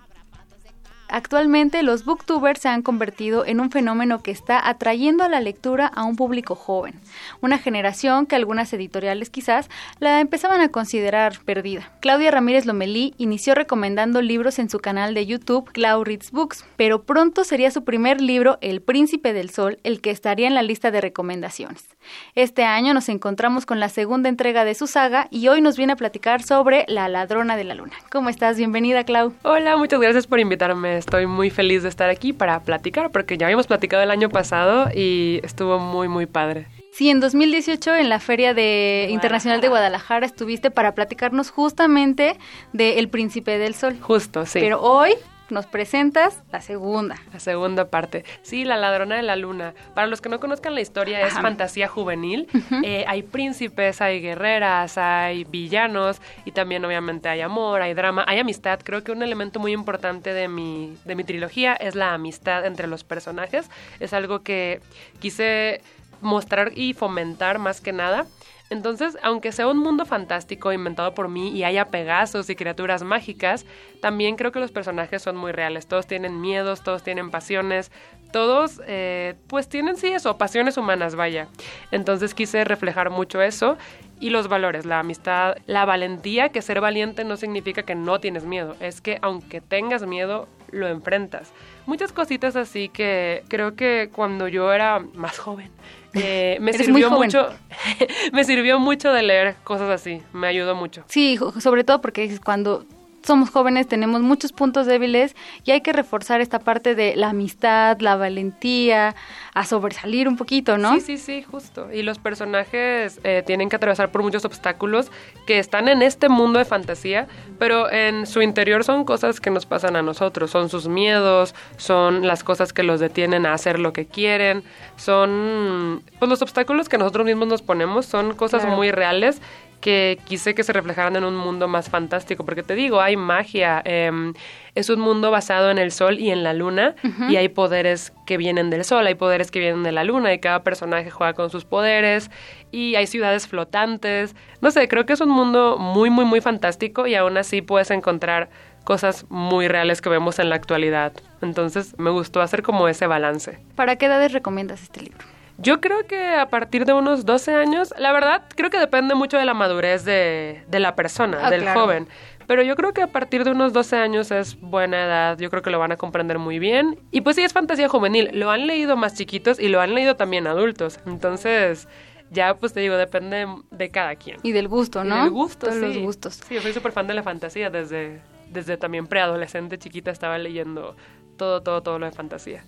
[1.11, 5.87] Actualmente los booktubers se han convertido en un fenómeno que está atrayendo a la lectura
[5.87, 6.93] a un público joven,
[7.41, 9.69] una generación que algunas editoriales quizás
[9.99, 11.91] la empezaban a considerar perdida.
[11.99, 17.01] Claudia Ramírez Lomelí inició recomendando libros en su canal de YouTube Clau Reads Books, pero
[17.01, 20.91] pronto sería su primer libro El Príncipe del Sol el que estaría en la lista
[20.91, 21.87] de recomendaciones.
[22.35, 25.93] Este año nos encontramos con la segunda entrega de su saga y hoy nos viene
[25.93, 27.93] a platicar sobre La ladrona de la luna.
[28.11, 28.57] ¿Cómo estás?
[28.57, 29.33] Bienvenida, Clau.
[29.41, 30.98] Hola, muchas gracias por invitarme.
[30.99, 34.89] Estoy muy feliz de estar aquí para platicar porque ya habíamos platicado el año pasado
[34.93, 36.67] y estuvo muy, muy padre.
[36.91, 42.37] Sí, en 2018 en la Feria de Internacional de Guadalajara estuviste para platicarnos justamente
[42.73, 43.97] de El Príncipe del Sol.
[44.01, 44.59] Justo, sí.
[44.59, 45.13] Pero hoy
[45.49, 47.15] nos presentas la segunda.
[47.33, 48.25] La segunda parte.
[48.41, 49.73] Sí, La ladrona de la luna.
[49.93, 52.47] Para los que no conozcan la historia, es fantasía juvenil.
[52.83, 58.39] Eh, hay príncipes, hay guerreras, hay villanos y también obviamente hay amor, hay drama, hay
[58.39, 58.79] amistad.
[58.83, 62.87] Creo que un elemento muy importante de mi, de mi trilogía es la amistad entre
[62.87, 63.69] los personajes.
[63.99, 64.81] Es algo que
[65.19, 65.81] quise
[66.21, 68.25] mostrar y fomentar más que nada.
[68.69, 73.65] Entonces, aunque sea un mundo fantástico inventado por mí y haya pegasos y criaturas mágicas,
[74.01, 75.87] también creo que los personajes son muy reales.
[75.87, 77.91] Todos tienen miedos, todos tienen pasiones,
[78.31, 81.47] todos eh, pues tienen sí eso, pasiones humanas, vaya.
[81.91, 83.77] Entonces quise reflejar mucho eso
[84.19, 88.43] y los valores, la amistad, la valentía, que ser valiente no significa que no tienes
[88.43, 91.51] miedo, es que aunque tengas miedo, lo enfrentas.
[91.85, 95.71] Muchas cositas así que creo que cuando yo era más joven,
[96.13, 97.49] eh, me Eres sirvió mucho,
[98.33, 101.03] me sirvió mucho de leer cosas así, me ayudó mucho.
[101.07, 102.85] Sí, sobre todo porque cuando
[103.29, 107.99] somos jóvenes tenemos muchos puntos débiles y hay que reforzar esta parte de la amistad,
[107.99, 109.15] la valentía,
[109.53, 110.95] a sobresalir un poquito, ¿no?
[110.95, 111.93] Sí, sí, sí, justo.
[111.93, 115.11] Y los personajes eh, tienen que atravesar por muchos obstáculos
[115.45, 117.27] que están en este mundo de fantasía,
[117.59, 122.25] pero en su interior son cosas que nos pasan a nosotros, son sus miedos, son
[122.25, 124.63] las cosas que los detienen a hacer lo que quieren,
[124.95, 128.75] son pues los obstáculos que nosotros mismos nos ponemos, son cosas Claro.
[128.75, 129.41] muy reales
[129.79, 133.81] que quise que se reflejaran en un mundo más fantástico, porque te digo, hay magia,
[133.85, 134.33] em,
[134.75, 136.95] es un mundo basado en el sol y en la luna,
[137.29, 140.39] y hay poderes que vienen del sol, hay poderes que vienen de la luna, y
[140.39, 142.29] cada personaje juega con sus poderes,
[142.71, 147.07] y hay ciudades flotantes, no sé, creo que es un mundo muy, muy, muy fantástico,
[147.07, 148.49] y aún así puedes encontrar
[148.83, 151.13] cosas muy reales que vemos en la actualidad.
[151.41, 153.59] Entonces me gustó hacer como ese balance.
[153.75, 155.38] ¿Para qué edades recomiendas este libro?
[155.61, 159.37] Yo creo que a partir de unos 12 años, la verdad, creo que depende mucho
[159.37, 161.81] de la madurez de, de la persona, Ah, del claro.
[161.81, 162.07] joven.
[162.47, 165.61] Pero yo creo que a partir de unos 12 años es buena edad, yo creo
[165.61, 166.97] que lo van a comprender muy bien.
[167.11, 170.15] Y pues sí, es fantasía juvenil, lo han leído más chiquitos y lo han leído
[170.15, 170.99] también adultos.
[171.05, 171.87] Entonces,
[172.31, 174.37] ya pues te digo, depende de cada quien.
[174.43, 175.21] Y del gusto, Y ¿no?
[175.23, 175.81] del gusto, Todos sí.
[175.81, 176.35] los gustos.
[176.47, 180.95] Sí, yo soy súper fan de la fantasía desde, desde también preadolescente, chiquita, estaba leyendo
[181.37, 182.63] todo, todo, todo lo de fantasía.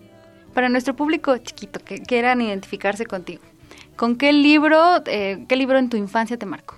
[0.54, 3.42] Para nuestro público chiquito que quieran identificarse contigo,
[4.02, 6.76] ¿Con qué libro, eh, qué libro en tu infancia te marcó?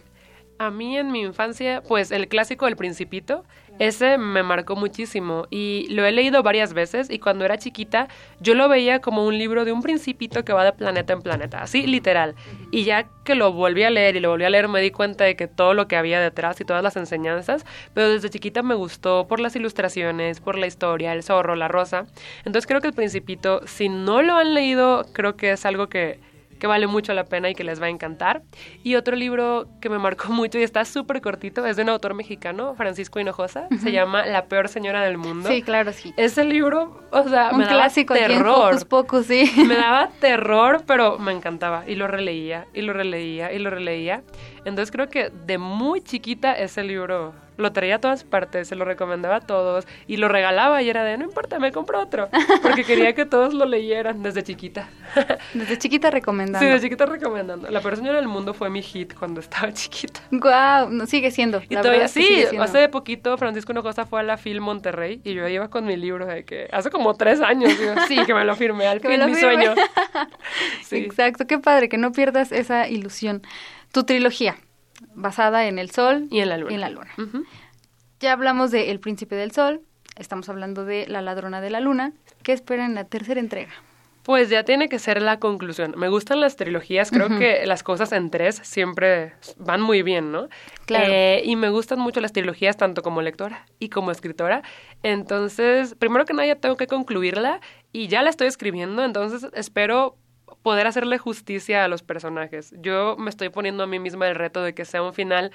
[0.57, 3.45] A mí en mi infancia, pues el clásico El Principito,
[3.80, 8.07] ese me marcó muchísimo y lo he leído varias veces y cuando era chiquita
[8.39, 11.61] yo lo veía como un libro de un principito que va de planeta en planeta,
[11.61, 12.36] así literal.
[12.71, 15.24] Y ya que lo volví a leer y lo volví a leer me di cuenta
[15.24, 18.76] de que todo lo que había detrás y todas las enseñanzas, pero desde chiquita me
[18.76, 22.05] gustó por las ilustraciones, por la historia, el zorro, la rosa.
[22.45, 26.19] Entonces creo que el principito, si no lo han leído, creo que es algo que
[26.64, 28.41] que vale mucho la pena y que les va a encantar.
[28.84, 32.14] Y otro libro que me marcó mucho y está súper cortito, es de un autor
[32.14, 35.49] mexicano, Francisco Hinojosa, se llama La peor señora del mundo.
[35.49, 36.14] Sí, claro, sí.
[36.16, 38.88] Ese libro, o sea, un me daba clásico terror.
[38.88, 39.51] pocos, sí.
[39.68, 44.24] Me daba terror, pero me encantaba y lo releía y lo releía y lo releía.
[44.64, 47.34] Entonces creo que de muy chiquita ese libro
[47.64, 51.03] lo traía a todas partes, se lo recomendaba a todos y lo regalaba y era
[51.03, 52.30] de, no importa, me compro otro,
[52.61, 54.88] porque quería que todos lo leyeran desde chiquita.
[55.53, 56.59] Desde chiquita recomendando.
[56.59, 57.70] Sí, desde chiquita recomendando.
[57.70, 60.20] La persona del mundo fue mi hit cuando estaba chiquita.
[60.32, 61.61] Guau, no, sigue siendo.
[61.70, 62.64] Y la todavía sí, sigue siendo.
[62.64, 66.26] hace poquito Francisco Hinojosa fue a la Film Monterrey y yo iba con mi libro
[66.26, 69.14] de que hace como tres años, digo, sí, que me lo firmé, al Que me
[69.16, 69.66] fin lo mi firme.
[69.66, 69.76] sueño.
[70.84, 70.97] Sí.
[70.97, 73.41] Exacto, qué padre, que no pierdas esa ilusión.
[73.91, 74.57] Tu trilogía,
[75.16, 76.72] basada en el sol y en la luna.
[76.72, 77.12] y en la luna.
[78.20, 79.82] Ya hablamos de El Príncipe del Sol,
[80.18, 82.14] estamos hablando de La Ladrona de la Luna.
[82.41, 83.72] ¿Qué esperan en la tercera entrega?
[84.24, 85.95] Pues ya tiene que ser la conclusión.
[85.97, 90.47] Me gustan las trilogías, creo que las cosas en tres siempre van muy bien, ¿no?
[90.86, 91.12] Claro.
[91.12, 94.64] Eh, y me gustan mucho las trilogías tanto como lectora y como escritora.
[95.04, 97.60] Entonces, primero que nada ya tengo que concluirla
[97.91, 100.16] y ya la estoy escribiendo, entonces espero
[100.64, 102.74] poder hacerle justicia a los personajes.
[102.80, 105.51] Yo me estoy poniendo a mí misma el reto de que sea un final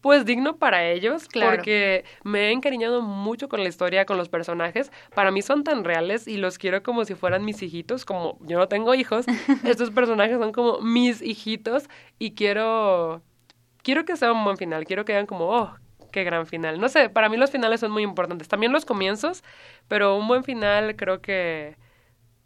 [0.00, 1.56] pues digno para ellos, Claro.
[1.56, 4.92] porque me he encariñado mucho con la historia, con los personajes.
[5.14, 8.58] Para mí son tan reales y los quiero como si fueran mis hijitos, como yo
[8.58, 9.26] no tengo hijos.
[9.64, 11.88] Estos personajes son como mis hijitos
[12.18, 13.22] y quiero
[13.82, 15.74] quiero que sea un buen final, quiero que vean como, oh,
[16.12, 16.80] qué gran final.
[16.80, 19.42] No sé, para mí los finales son muy importantes, también los comienzos,
[19.88, 21.76] pero un buen final creo que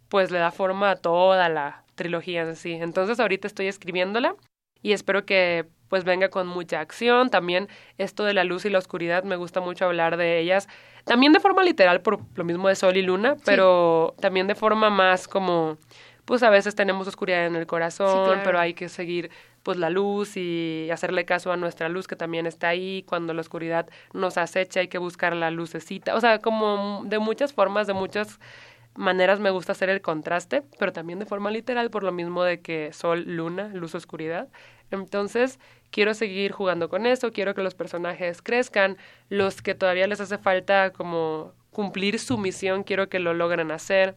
[0.08, 2.72] pues le da forma a toda la trilogía en sí.
[2.72, 4.34] Entonces ahorita estoy escribiéndola
[4.82, 7.28] y espero que pues venga con mucha acción.
[7.28, 10.66] También esto de la luz y la oscuridad, me gusta mucho hablar de ellas.
[11.04, 14.88] También de forma literal, por lo mismo de sol y luna, pero también de forma
[14.88, 15.76] más como,
[16.24, 18.40] pues a veces tenemos oscuridad en el corazón, claro.
[18.44, 19.30] pero hay que seguir
[19.62, 23.04] pues la luz y hacerle caso a nuestra luz que también está ahí.
[23.06, 26.14] Cuando la oscuridad nos acecha hay que buscar la lucecita.
[26.14, 28.38] O sea, como de muchas formas, de muchas
[28.94, 32.60] maneras me gusta hacer el contraste, pero también de forma literal por lo mismo de
[32.60, 34.48] que sol, luna, luz, oscuridad.
[34.90, 35.58] Entonces,
[35.90, 38.96] quiero seguir jugando con eso, quiero que los personajes crezcan,
[39.28, 44.16] los que todavía les hace falta como cumplir su misión, quiero que lo logren hacer.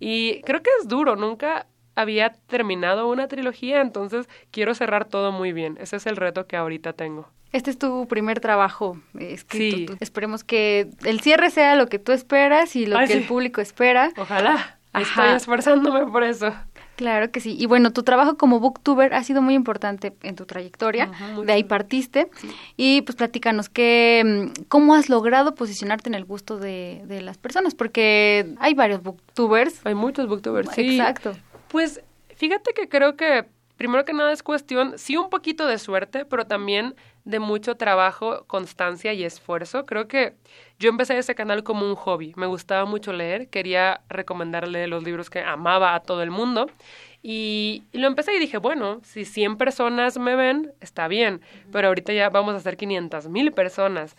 [0.00, 5.52] Y creo que es duro, nunca había terminado una trilogía, entonces quiero cerrar todo muy
[5.52, 5.76] bien.
[5.80, 7.30] Ese es el reto que ahorita tengo.
[7.54, 9.76] Este es tu primer trabajo eh, escrito.
[9.76, 9.86] Sí.
[9.86, 13.18] Tú- Esperemos que el cierre sea lo que tú esperas y lo Ay, que sí.
[13.20, 14.10] el público espera.
[14.16, 14.78] Ojalá.
[14.92, 15.22] Ajá.
[15.24, 16.52] Estoy esforzándome por eso.
[16.96, 17.56] Claro que sí.
[17.58, 21.10] Y bueno, tu trabajo como booktuber ha sido muy importante en tu trayectoria.
[21.44, 22.28] de ahí partiste.
[22.76, 27.38] Y pues platícanos que, mm, cómo has logrado posicionarte en el gusto de, de las
[27.38, 29.80] personas, porque hay varios booktubers.
[29.84, 30.96] Hay muchos booktubers, sí.
[30.98, 31.32] Exacto.
[31.68, 32.00] Pues
[32.36, 33.46] fíjate que creo que
[33.76, 36.94] primero que nada es cuestión, sí, un poquito de suerte, pero también
[37.24, 39.86] de mucho trabajo, constancia y esfuerzo.
[39.86, 40.34] Creo que
[40.78, 42.32] yo empecé ese canal como un hobby.
[42.36, 46.66] Me gustaba mucho leer, quería recomendarle los libros que amaba a todo el mundo.
[47.22, 51.40] Y, lo empecé y dije, bueno, si 100 personas me ven, está bien,
[51.72, 54.14] pero ahorita ya vamos a ser 500 mil personas.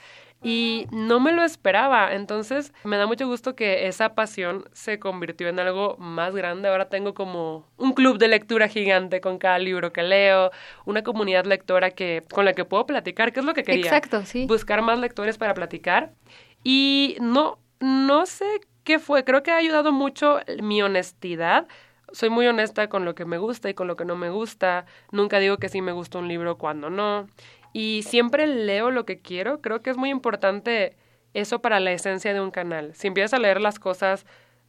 [0.48, 5.48] Y no me lo esperaba, entonces me da mucho gusto que esa pasión se convirtió
[5.48, 6.70] en algo más grande.
[6.70, 10.52] Ahora tengo como un club de lectura gigante con cada libro que leo,
[10.86, 13.86] una comunidad lectora que con la que puedo platicar, que es lo que quería.
[13.86, 14.46] Exacto, sí.
[14.46, 16.12] Buscar más lectores para platicar.
[16.64, 18.46] Y no, no sé
[18.84, 21.68] qué fue, creo que ha ayudado mucho mi honestidad.
[22.12, 24.86] Soy muy honesta con lo que me gusta y con lo que no me gusta.
[25.12, 27.26] Nunca digo que sí me gusta un libro cuando no.
[27.78, 29.60] Y siempre leo lo que quiero.
[29.60, 30.96] Creo que es muy importante
[31.34, 32.96] eso para la esencia de un canal.
[32.96, 34.26] Si empiezas a leer las cosas,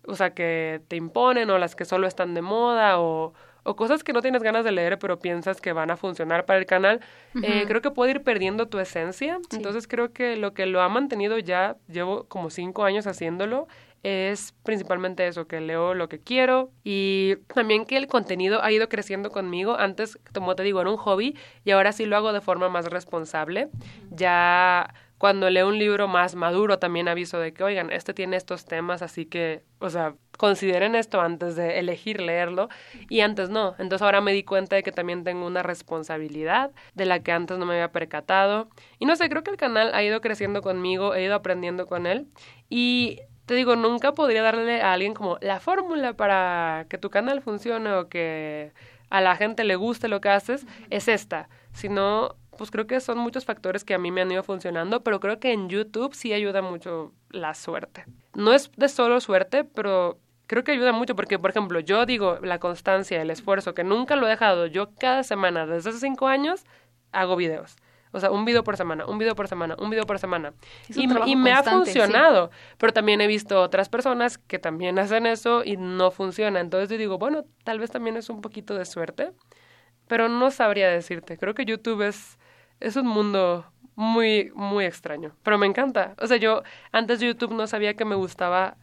[0.08, 3.32] o sea, que te imponen o las que solo están de moda o,
[3.62, 6.58] o cosas que no tienes ganas de leer pero piensas que van a funcionar para
[6.58, 7.00] el canal,
[7.44, 9.38] eh, creo que puede ir perdiendo tu esencia.
[9.52, 13.68] Entonces creo que lo que lo ha mantenido ya, llevo como cinco años haciéndolo,
[14.06, 18.88] es principalmente eso, que leo lo que quiero y también que el contenido ha ido
[18.88, 19.74] creciendo conmigo.
[19.76, 22.86] Antes, como te digo, era un hobby y ahora sí lo hago de forma más
[22.86, 23.68] responsable.
[24.12, 28.64] Ya cuando leo un libro más maduro también aviso de que, oigan, este tiene estos
[28.64, 32.68] temas, así que, o sea, consideren esto antes de elegir leerlo
[33.08, 33.74] y antes no.
[33.80, 37.58] Entonces ahora me di cuenta de que también tengo una responsabilidad de la que antes
[37.58, 38.68] no me había percatado.
[39.00, 42.06] Y no sé, creo que el canal ha ido creciendo conmigo, he ido aprendiendo con
[42.06, 42.28] él
[42.68, 47.40] y te digo, nunca podría darle a alguien como la fórmula para que tu canal
[47.40, 48.72] funcione o que
[49.08, 51.48] a la gente le guste lo que haces, es esta.
[51.72, 55.20] Sino pues creo que son muchos factores que a mí me han ido funcionando, pero
[55.20, 58.04] creo que en YouTube sí ayuda mucho la suerte.
[58.34, 62.38] No es de solo suerte, pero creo que ayuda mucho porque, por ejemplo, yo digo
[62.42, 64.66] la constancia, el esfuerzo, que nunca lo he dejado.
[64.66, 66.64] Yo cada semana, desde hace cinco años,
[67.12, 67.76] hago videos.
[68.12, 70.54] O sea, un video por semana, un video por semana, un video por semana.
[70.94, 72.50] Y, me ha funcionado.
[72.78, 76.60] Pero también he visto otras personas que también hacen eso y no funciona.
[76.60, 79.32] Entonces yo digo, bueno, tal vez también es un poquito de suerte.
[80.08, 81.36] Pero no sabría decirte.
[81.36, 82.38] Creo que YouTube es
[82.80, 86.14] es un mundo muy, muy extraño, pero me encanta.
[86.20, 88.76] O sea, yo antes de YouTube no sabía que me gustaba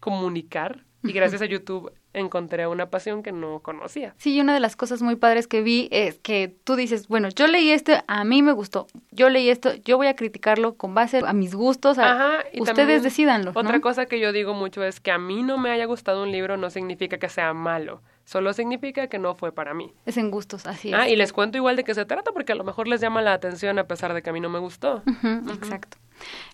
[0.00, 4.14] comunicar y gracias a YouTube encontré una pasión que no conocía.
[4.18, 7.28] Sí, y una de las cosas muy padres que vi es que tú dices, bueno,
[7.28, 10.94] yo leí esto, a mí me gustó, yo leí esto, yo voy a criticarlo con
[10.94, 13.52] base a mis gustos, Ajá, y ustedes decidanlo.
[13.54, 16.32] Otra cosa que yo digo mucho es que a mí no me haya gustado un
[16.32, 18.02] libro no significa que sea malo.
[18.24, 19.94] Solo significa que no fue para mí.
[20.04, 21.02] Es en gustos, así ah, es.
[21.02, 23.22] Ah, y les cuento igual de qué se trata porque a lo mejor les llama
[23.22, 25.02] la atención a pesar de que a mí no me gustó.
[25.24, 25.96] Exacto.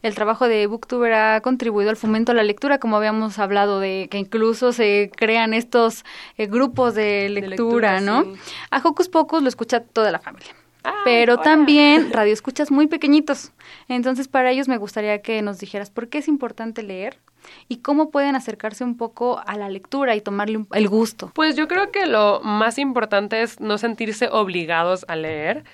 [0.02, 4.08] El trabajo de Booktuber ha contribuido al fomento de la lectura, como habíamos hablado de
[4.10, 6.04] que incluso se crean estos
[6.36, 8.24] eh, grupos de lectura, ¿no?
[8.70, 10.54] A Hocus Pocus lo escucha toda la familia
[11.04, 13.52] pero también radio escuchas muy pequeñitos.
[13.88, 17.18] Entonces, para ellos me gustaría que nos dijeras por qué es importante leer
[17.68, 21.30] y cómo pueden acercarse un poco a la lectura y tomarle el gusto.
[21.34, 25.64] Pues yo creo que lo más importante es no sentirse obligados a leer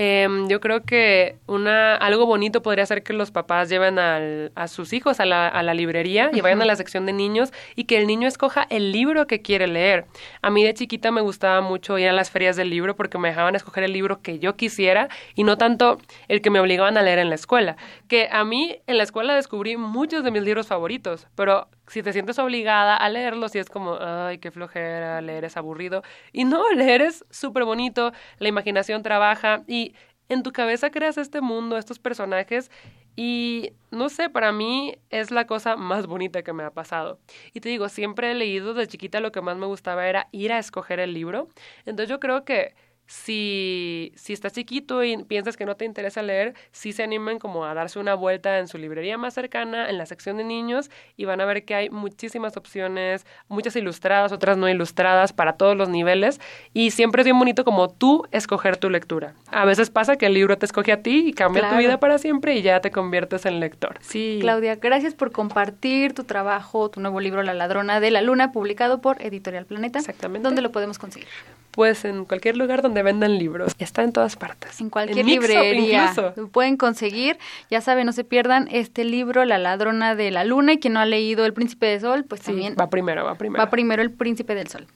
[0.00, 4.68] Em, yo creo que una, algo bonito podría ser que los papás lleven al, a
[4.68, 7.82] sus hijos a la, a la librería y vayan a la sección de niños y
[7.82, 10.06] que el niño escoja el libro que quiere leer.
[10.40, 13.30] A mí de chiquita me gustaba mucho ir a las ferias del libro porque me
[13.30, 17.02] dejaban escoger el libro que yo quisiera y no tanto el que me obligaban a
[17.02, 17.76] leer en la escuela.
[18.06, 22.12] Que a mí en la escuela descubrí muchos de mis libros favoritos, pero si te
[22.12, 26.02] sientes obligada a leerlos y es como, ay, qué flojera, leer es aburrido.
[26.32, 29.94] Y no, leer es súper bonito, la imaginación trabaja y
[30.28, 32.70] en tu cabeza creas este mundo, estos personajes
[33.16, 37.18] y no sé, para mí es la cosa más bonita que me ha pasado.
[37.52, 40.52] Y te digo, siempre he leído de chiquita lo que más me gustaba era ir
[40.52, 41.48] a escoger el libro.
[41.84, 42.74] Entonces yo creo que
[43.08, 47.64] si, si estás chiquito y piensas que no te interesa leer, sí se animen como
[47.64, 51.24] a darse una vuelta en su librería más cercana, en la sección de niños, y
[51.24, 55.88] van a ver que hay muchísimas opciones, muchas ilustradas, otras no ilustradas, para todos los
[55.88, 56.38] niveles,
[56.74, 59.32] y siempre es bien bonito como tú escoger tu lectura.
[59.50, 62.18] A veces pasa que el libro te escoge a ti y cambia tu vida para
[62.18, 63.96] siempre y ya te conviertes en lector.
[64.02, 64.36] Sí.
[64.42, 69.00] Claudia, gracias por compartir tu trabajo, tu nuevo libro La ladrona de la luna, publicado
[69.00, 69.98] por Editorial Planeta.
[69.98, 70.46] Exactamente.
[70.46, 71.28] ¿Dónde lo podemos conseguir?
[71.70, 73.74] Pues en cualquier lugar donde vendan libros.
[73.78, 74.80] Está en todas partes.
[74.80, 76.12] En cualquier librería.
[76.52, 77.38] Pueden conseguir.
[77.70, 80.74] Ya saben, no se pierdan este libro, La ladrona de la luna.
[80.74, 82.76] Y quien no ha leído El príncipe del sol, pues también.
[82.78, 83.62] Va primero, va primero.
[83.62, 84.86] Va primero El príncipe del sol.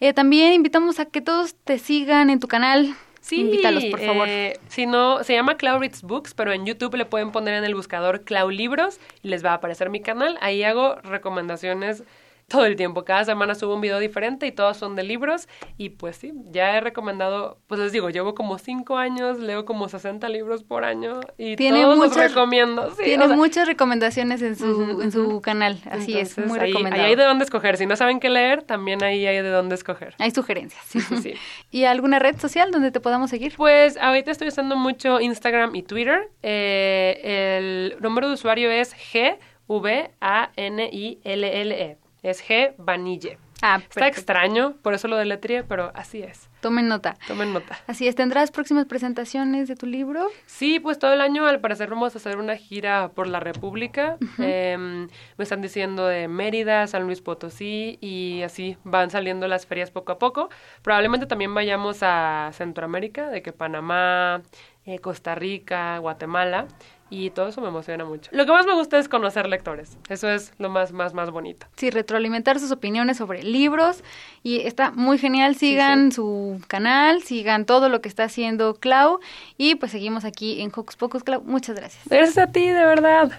[0.00, 2.94] Eh, también invitamos a que todos te sigan en tu canal.
[3.20, 4.28] Sí, invítalos, por favor.
[4.28, 7.64] Eh, si no, se llama Clau Reads Books, pero en YouTube le pueden poner en
[7.64, 10.38] el buscador Clau Libros y les va a aparecer mi canal.
[10.40, 12.02] Ahí hago recomendaciones
[12.50, 13.04] todo el tiempo.
[13.04, 15.48] Cada semana subo un video diferente y todos son de libros.
[15.78, 19.88] Y pues sí, ya he recomendado, pues les digo, llevo como cinco años, leo como
[19.88, 22.92] 60 libros por año y ¿Tiene todos muchas, los recomiendo.
[23.02, 27.02] tiene muchas recomendaciones en su, en su canal, así es, muy recomendado.
[27.02, 27.76] Ahí hay de dónde escoger.
[27.76, 30.14] Si no saben qué leer, también ahí hay de dónde escoger.
[30.18, 30.84] Hay sugerencias.
[30.86, 31.34] Sí, sí, sí.
[31.70, 33.54] ¿Y alguna red social donde te podamos seguir?
[33.56, 36.28] Pues ahorita estoy usando mucho Instagram y Twitter.
[36.42, 39.38] Eh, el número de usuario es G
[39.68, 41.99] V A N I L L E.
[42.22, 42.74] Es G.
[42.78, 43.38] Vanille.
[43.62, 46.48] Ah, Está extraño, por eso lo deletré, pero así es.
[46.60, 47.16] Tomen nota.
[47.26, 47.78] Tomen nota.
[47.86, 48.14] Así es.
[48.14, 50.28] ¿Tendrás próximas presentaciones de tu libro?
[50.46, 54.16] Sí, pues todo el año al parecer vamos a hacer una gira por la República.
[54.38, 59.90] Em, me están diciendo de Mérida, San Luis Potosí y así van saliendo las ferias
[59.90, 60.48] poco a poco.
[60.82, 64.42] Probablemente también vayamos a Centroamérica, de que Panamá,
[64.86, 66.66] eh, Costa Rica, Guatemala
[67.10, 68.30] y todo eso me emociona mucho.
[68.32, 69.98] Lo que más me gusta es conocer lectores.
[70.08, 71.66] Eso es lo más, más, más bonito.
[71.76, 74.02] Sí, retroalimentar sus opiniones sobre libros
[74.42, 75.56] y está muy genial.
[75.56, 79.18] Sigan su canal, sigan todo lo que está haciendo Clau
[79.58, 81.24] y pues seguimos aquí en Hocus Pocus.
[81.24, 82.06] Clau, muchas gracias.
[82.08, 83.32] Gracias a ti, de verdad.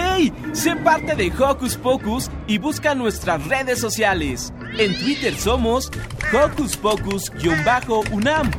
[0.00, 0.32] ¡Hey!
[0.52, 4.52] Sé parte de Hocus Pocus y busca nuestras redes sociales.
[4.78, 5.90] En Twitter somos
[6.32, 8.50] Hocus Pocus-UNAM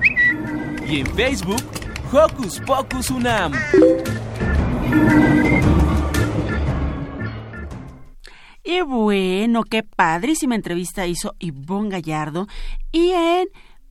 [0.86, 1.64] y en Facebook
[2.12, 3.54] Hocus Pocus Unam.
[8.64, 12.48] Y bueno, qué padrísima entrevista hizo Ivonne Gallardo.
[12.92, 13.48] Y en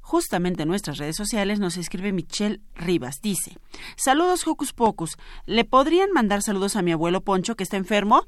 [0.09, 3.21] justamente en nuestras redes sociales nos escribe Michelle Rivas.
[3.21, 3.59] Dice,
[3.95, 5.19] saludos Hocus Pocus.
[5.45, 8.27] ¿Le podrían mandar saludos a mi abuelo Poncho que está enfermo?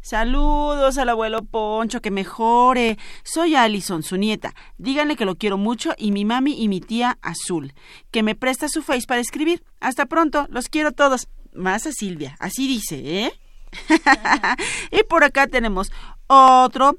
[0.00, 2.96] Saludos al abuelo Poncho, que mejore.
[3.22, 4.54] Soy Alison, su nieta.
[4.78, 7.74] Díganle que lo quiero mucho y mi mami y mi tía Azul,
[8.10, 9.62] que me presta su face para escribir.
[9.80, 11.28] Hasta pronto, los quiero todos.
[11.52, 13.32] Más a Silvia, así dice, ¿eh?
[14.90, 15.92] y por acá tenemos
[16.28, 16.96] otro.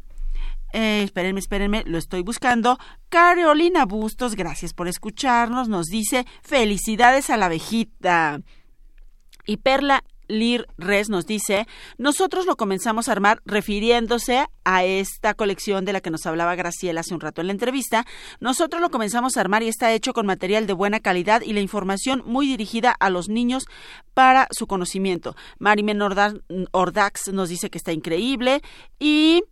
[0.74, 2.78] Eh, espérenme, espérenme, lo estoy buscando.
[3.10, 5.70] Carolina Bustos, gracias por escucharnos.
[5.70, 8.42] Nos dice felicidades a la abejita.
[9.46, 15.86] Y Perla Lir Res nos dice, nosotros lo comenzamos a armar refiriéndose a esta colección
[15.86, 18.06] de la que nos hablaba Graciela hace un rato en la entrevista.
[18.40, 21.62] Nosotros lo comenzamos a armar y está hecho con material de buena calidad y la
[21.62, 23.66] información muy dirigida a los niños
[24.14, 25.36] para su conocimiento.
[25.60, 28.62] Marimen Ordax nos dice que está increíble
[29.00, 29.44] y...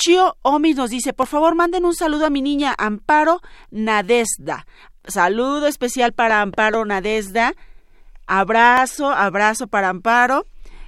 [0.00, 4.66] Chio Omis nos dice, por favor manden un saludo a mi niña Amparo Nadesda.
[5.04, 7.52] Saludo especial para Amparo Nadesda
[8.26, 10.46] Abrazo, abrazo para Amparo.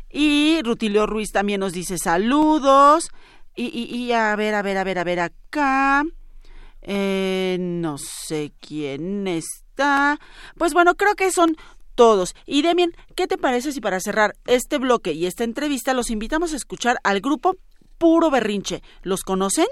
[0.09, 3.11] Y Rutilio Ruiz también nos dice saludos.
[3.55, 6.05] Y, a ver, a ver, a ver, a ver acá.
[6.81, 10.19] Eh, no sé quién está.
[10.57, 11.57] Pues bueno, creo que son
[11.95, 12.35] todos.
[12.47, 16.55] Y Demian, ¿qué te parece si para cerrar este bloque y esta entrevista los invitamos
[16.55, 17.57] a escuchar al grupo
[18.03, 18.83] Puro Berrinche?
[19.03, 19.69] ¿Los conocen?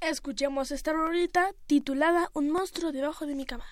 [0.00, 3.66] Escuchemos esta rolita titulada Un monstruo debajo de mi cama.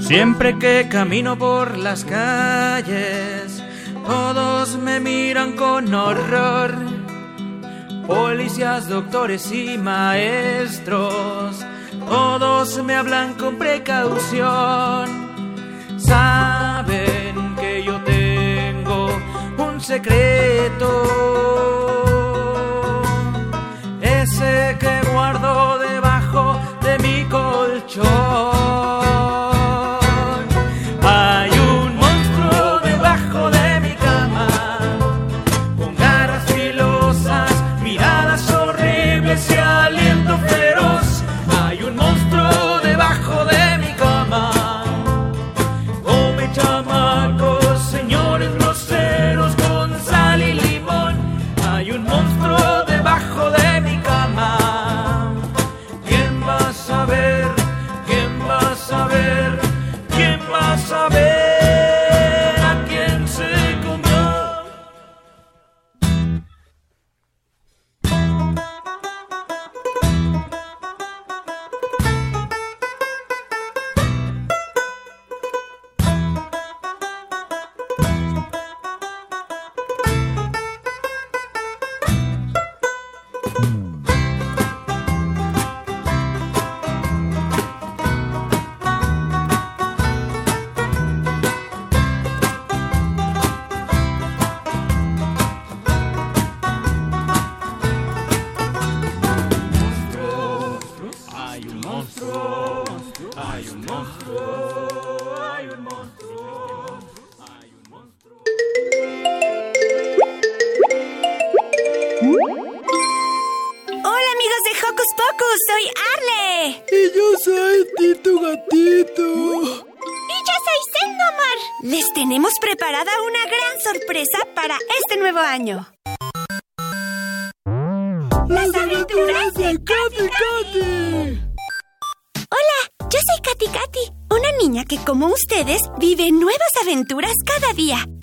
[0.00, 3.62] Siempre que camino por las calles,
[4.06, 6.74] todos me miran con horror.
[8.06, 11.62] Policías, doctores y maestros,
[12.06, 15.26] todos me hablan con precaución.
[15.98, 19.08] Saben que yo tengo
[19.58, 20.88] un secreto,
[24.00, 28.25] ese que guardo debajo de mi colchón.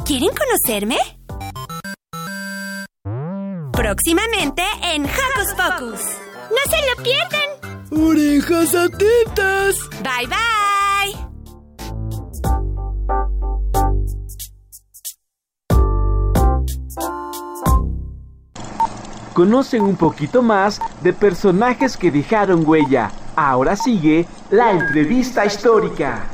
[0.05, 0.97] ¿Quieren conocerme?
[3.71, 6.01] Próximamente en Hocus Pocus.
[6.51, 7.49] ¡No se lo pierdan!
[7.91, 9.75] ¡Orejas atentas!
[10.03, 10.43] Bye bye.
[19.33, 23.11] Conocen un poquito más de personajes que dejaron huella.
[23.35, 26.27] Ahora sigue la entrevista histórica.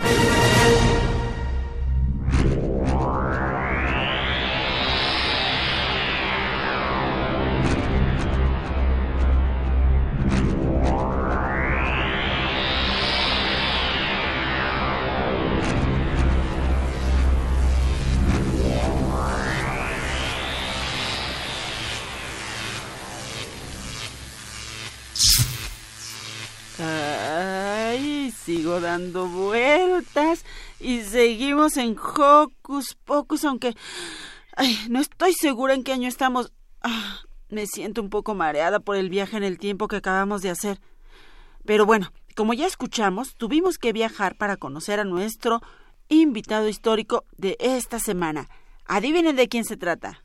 [30.80, 33.76] Y seguimos en Hocus Pocus, aunque
[34.90, 36.52] no estoy segura en qué año estamos.
[36.82, 40.50] Ah, me siento un poco mareada por el viaje en el tiempo que acabamos de
[40.50, 40.80] hacer.
[41.66, 45.62] Pero bueno, como ya escuchamos, tuvimos que viajar para conocer a nuestro
[46.10, 48.48] invitado histórico de esta semana.
[48.86, 50.24] Adivinen de quién se trata.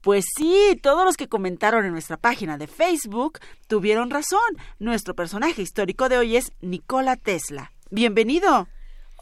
[0.00, 3.38] Pues sí, todos los que comentaron en nuestra página de Facebook
[3.68, 4.40] tuvieron razón.
[4.78, 7.72] Nuestro personaje histórico de hoy es Nikola Tesla.
[7.90, 8.68] Bienvenido.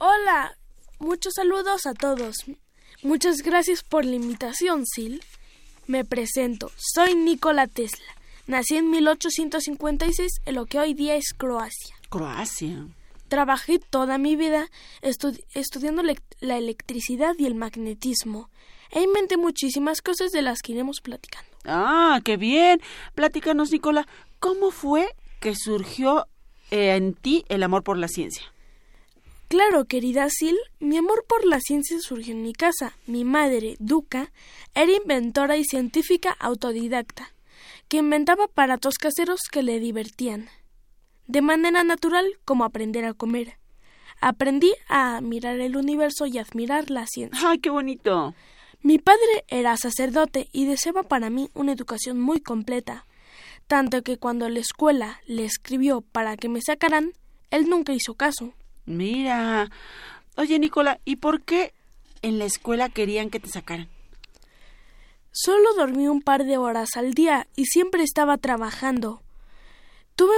[0.01, 0.57] Hola,
[1.01, 2.45] muchos saludos a todos.
[3.03, 5.19] Muchas gracias por la invitación, Sil.
[5.89, 8.07] Me presento, soy Nikola Tesla.
[8.47, 11.97] Nací en 1856 en lo que hoy día es Croacia.
[12.11, 12.87] Croacia.
[13.27, 14.71] Trabajé toda mi vida
[15.01, 18.51] estudiando la electricidad y el magnetismo
[18.93, 21.51] e inventé muchísimas cosas de las que iremos platicando.
[21.65, 22.81] Ah, qué bien.
[23.17, 24.07] Platícanos, Nicola,
[24.39, 25.09] ¿cómo fue
[25.41, 26.29] que surgió
[26.71, 28.45] eh, en ti el amor por la ciencia?
[29.49, 32.93] Claro, querida Sil, mi amor por la ciencia surgió en mi casa.
[33.07, 34.31] Mi madre, Duca,
[34.75, 37.33] era inventora y científica autodidacta,
[37.89, 40.51] que inventaba aparatos caseros que le divertían.
[41.27, 43.57] De manera natural, como aprender a comer.
[44.21, 47.49] Aprendí a mirar el universo y admirar la ciencia.
[47.49, 48.35] ¡Ay, qué bonito!
[48.83, 53.07] Mi padre era sacerdote y deseaba para mí una educación muy completa,
[53.67, 57.13] tanto que cuando la escuela le escribió para que me sacaran,
[57.51, 58.53] él nunca hizo caso.
[58.89, 59.71] Mira.
[60.37, 61.75] Oye, Nicola, ¿y por qué
[62.23, 63.89] en la escuela querían que te sacaran?
[65.31, 69.23] Solo dormí un par de horas al día y siempre estaba trabajando.
[70.17, 70.35] Tuve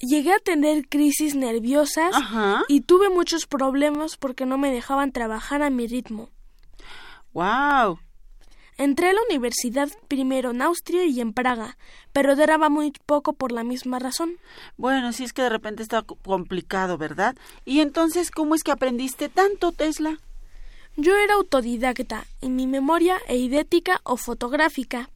[0.00, 2.14] llegué a tener crisis nerviosas
[2.68, 6.28] y tuve muchos problemas porque no me dejaban trabajar a mi ritmo.
[7.32, 7.98] ¡Wow!
[8.82, 11.76] Entré a la universidad primero en Austria y en Praga,
[12.12, 14.38] pero duraba muy poco por la misma razón.
[14.76, 17.36] Bueno, si es que de repente está complicado, ¿verdad?
[17.64, 20.18] ¿Y entonces cómo es que aprendiste tanto, Tesla?
[20.96, 25.10] Yo era autodidacta y mi memoria eidética o fotográfica.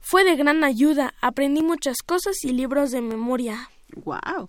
[0.00, 3.68] Fue de gran ayuda, aprendí muchas cosas y libros de memoria.
[3.94, 4.48] ¡Wow!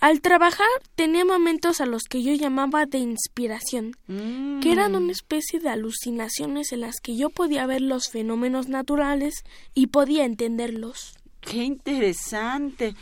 [0.00, 5.58] Al trabajar tenía momentos a los que yo llamaba de inspiración, que eran una especie
[5.58, 9.42] de alucinaciones en las que yo podía ver los fenómenos naturales
[9.74, 11.16] y podía entenderlos.
[11.40, 12.94] ¡Qué interesante!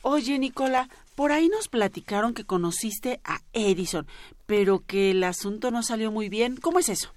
[0.00, 4.06] Oye, Nicola, por ahí nos platicaron que conociste a Edison,
[4.46, 6.56] pero que el asunto no salió muy bien.
[6.56, 7.12] ¿Cómo es eso?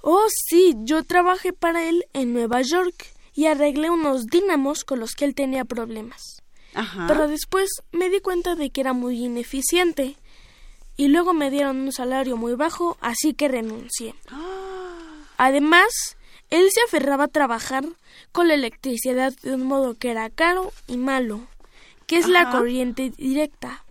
[0.00, 2.94] Oh, sí, yo trabajé para él en Nueva York
[3.34, 6.42] y arreglé unos dínamos con los que él tenía problemas.
[7.06, 10.16] Pero después me di cuenta de que era muy ineficiente
[10.96, 14.14] y luego me dieron un salario muy bajo, así que renuncié.
[15.38, 16.16] Además,
[16.50, 17.84] él se aferraba a trabajar
[18.32, 21.40] con la electricidad de un modo que era caro y malo,
[22.06, 23.84] que es la corriente directa.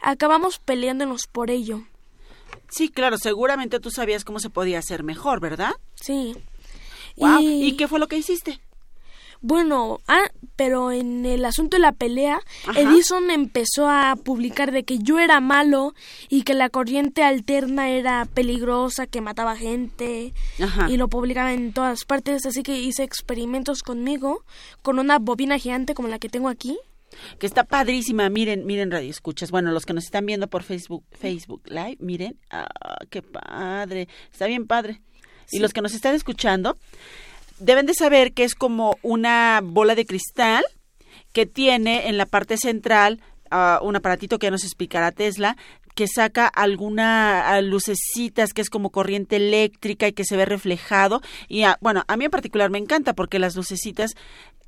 [0.00, 1.82] Acabamos peleándonos por ello.
[2.70, 5.72] Sí, claro, seguramente tú sabías cómo se podía hacer mejor, ¿verdad?
[5.94, 6.36] Sí.
[7.16, 8.60] ¿Y qué fue lo que hiciste?
[9.42, 12.40] Bueno, ah, pero en el asunto de la pelea,
[12.76, 15.94] Edison empezó a publicar de que yo era malo
[16.28, 20.32] y que la corriente alterna era peligrosa, que mataba gente
[20.88, 24.44] y lo publicaba en todas partes, así que hice experimentos conmigo
[24.82, 26.78] con una bobina gigante como la que tengo aquí.
[27.40, 29.50] Que está padrísima, miren, miren Radio Escuchas.
[29.50, 32.68] Bueno, los que nos están viendo por Facebook, Facebook Live, miren, ah,
[33.10, 35.02] qué padre, está bien padre.
[35.50, 36.78] Y los que nos están escuchando,
[37.62, 40.64] deben de saber que es como una bola de cristal
[41.32, 45.56] que tiene en la parte central ah, un aparatito que ya nos explicará Tesla
[45.94, 51.20] que saca alguna ah, lucecitas que es como corriente eléctrica y que se ve reflejado.
[51.48, 54.14] Y ah, bueno a mí en particular me encanta porque las lucecitas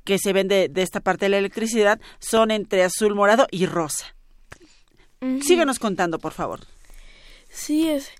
[0.03, 4.15] que se ven de, esta parte de la electricidad son entre azul morado y rosa.
[5.41, 6.61] Síguenos contando por favor.
[7.49, 8.11] Sí es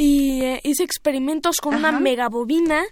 [0.00, 2.84] y eh, hice experimentos con una megabobina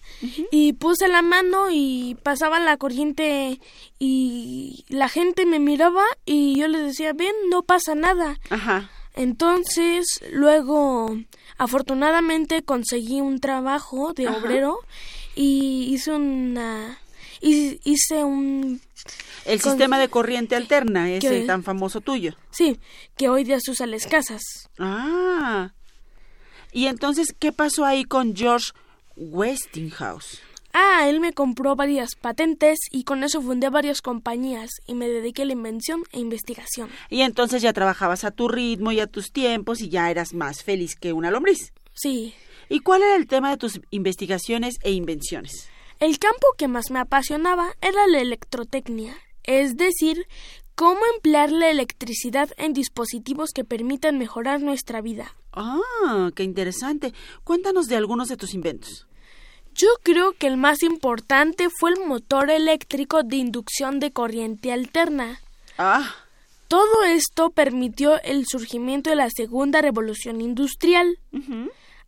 [0.51, 3.61] y puse la mano y pasaba la corriente
[4.01, 8.39] y la gente me miraba y yo les decía, ven, no pasa nada.
[8.51, 8.91] Ajá.
[9.15, 11.17] Entonces, luego,
[11.57, 14.81] afortunadamente conseguí un trabajo de obrero
[15.35, 16.99] y hice una...
[17.41, 18.81] Hice un
[19.45, 22.35] el sistema de corriente alterna, ese tan famoso tuyo.
[22.51, 22.81] Sí,
[23.17, 24.43] que hoy día se usa las casas.
[24.79, 25.71] Ah,
[26.77, 28.73] y entonces, ¿qué pasó ahí con George
[29.17, 30.43] Westinghouse?
[30.75, 35.41] Ah, él me compró varias patentes y con eso fundé varias compañías y me dediqué
[35.41, 36.91] a la invención e investigación.
[37.09, 40.63] Y entonces ya trabajabas a tu ritmo y a tus tiempos y ya eras más
[40.63, 41.73] feliz que una lombriz.
[41.95, 42.35] Sí.
[42.69, 45.71] ¿Y cuál era el tema de tus investigaciones e invenciones?
[45.99, 50.27] El campo que más me apasionaba era la electrotecnia, es decir,
[50.75, 55.35] cómo emplear la electricidad en dispositivos que permitan mejorar nuestra vida.
[55.57, 57.15] Ah, qué interesante.
[57.43, 59.07] Cuéntanos de algunos de tus inventos.
[59.75, 65.41] Yo creo que el más importante fue el motor eléctrico de inducción de corriente alterna.
[65.79, 66.15] Ah.
[66.69, 71.19] Todo esto permitió el surgimiento de la segunda revolución industrial.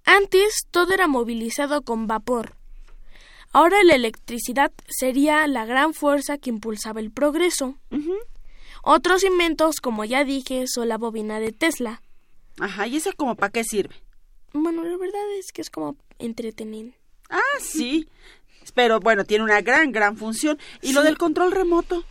[0.04, 2.54] Antes todo era movilizado con vapor.
[3.52, 7.76] Ahora la electricidad sería la gran fuerza que impulsaba el progreso.
[8.82, 12.02] Otros inventos, como ya dije, son la bobina de Tesla.
[12.60, 13.94] Ajá, ¿y esa como para qué sirve?
[14.52, 16.94] Bueno, la verdad es que es como entretener.
[17.30, 18.08] Ah, sí.
[18.74, 20.58] Pero bueno, tiene una gran, gran función.
[20.82, 22.04] ¿Y lo del control remoto?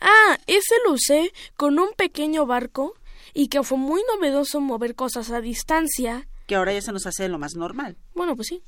[0.00, 2.94] Ah, ese lo usé con un pequeño barco
[3.34, 6.28] y que fue muy novedoso mover cosas a distancia.
[6.46, 7.96] Que ahora ya se nos hace lo más normal.
[8.14, 8.62] Bueno, pues sí.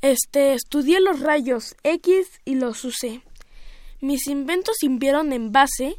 [0.00, 3.22] Este, estudié los rayos X y los usé.
[4.00, 5.96] Mis inventos sirvieron en base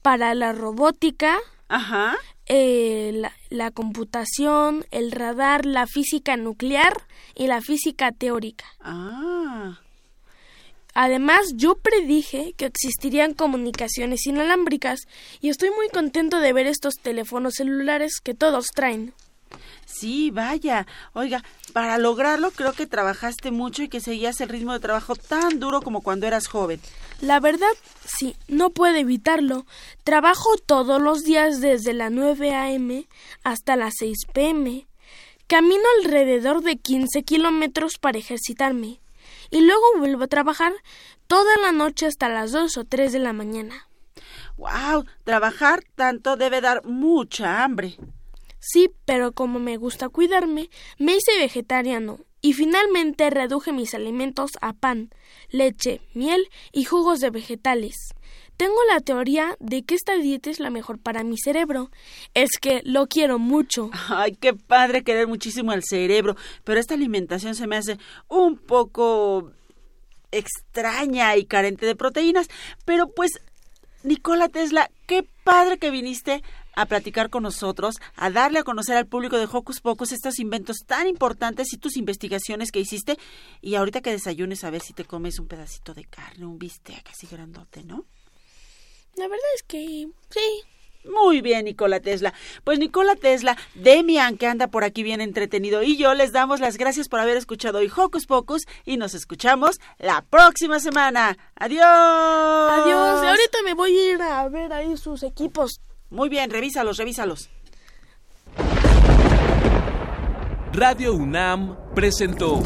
[0.00, 2.16] para la robótica, Ajá.
[2.54, 6.92] Eh, la, la computación, el radar, la física nuclear
[7.34, 8.66] y la física teórica.
[8.82, 9.80] Ah.
[10.92, 15.00] Además, yo predije que existirían comunicaciones inalámbricas
[15.40, 19.14] y estoy muy contento de ver estos teléfonos celulares que todos traen.
[19.86, 20.86] Sí, vaya.
[21.12, 25.60] Oiga, para lograrlo creo que trabajaste mucho y que seguías el ritmo de trabajo tan
[25.60, 26.80] duro como cuando eras joven.
[27.20, 27.72] La verdad,
[28.04, 29.66] sí, no puedo evitarlo.
[30.02, 33.06] Trabajo todos los días desde las 9 a.m.
[33.44, 34.86] hasta las 6 p.m.
[35.46, 39.00] Camino alrededor de 15 kilómetros para ejercitarme
[39.50, 40.72] y luego vuelvo a trabajar
[41.26, 43.86] toda la noche hasta las 2 o 3 de la mañana.
[44.56, 45.04] ¡Wow!
[45.24, 47.96] Trabajar tanto debe dar mucha hambre.
[48.64, 54.72] Sí, pero como me gusta cuidarme, me hice vegetariano y finalmente reduje mis alimentos a
[54.72, 55.10] pan,
[55.50, 57.96] leche, miel y jugos de vegetales.
[58.56, 61.90] Tengo la teoría de que esta dieta es la mejor para mi cerebro.
[62.34, 63.90] Es que lo quiero mucho.
[64.08, 67.98] Ay, qué padre querer muchísimo al cerebro, pero esta alimentación se me hace
[68.28, 69.50] un poco
[70.30, 72.46] extraña y carente de proteínas.
[72.84, 73.32] Pero pues,
[74.04, 76.44] Nicola Tesla, qué padre que viniste
[76.74, 80.78] a platicar con nosotros, a darle a conocer al público de Hocus Pocus estos inventos
[80.86, 83.18] tan importantes y tus investigaciones que hiciste.
[83.60, 87.08] Y ahorita que desayunes, a ver si te comes un pedacito de carne, un bistec
[87.10, 88.04] así grandote, ¿no?
[89.16, 90.62] La verdad es que sí.
[91.04, 92.32] Muy bien, Nicola Tesla.
[92.62, 96.76] Pues Nicola Tesla, Demian, que anda por aquí bien entretenido, y yo les damos las
[96.78, 101.36] gracias por haber escuchado hoy Hocus Pocus y nos escuchamos la próxima semana.
[101.56, 101.82] Adiós.
[101.84, 103.24] Adiós.
[103.24, 105.80] Y ahorita me voy a ir a ver ahí sus equipos.
[106.12, 107.48] Muy bien, revísalos, revísalos.
[110.74, 112.62] Radio UNAM presentó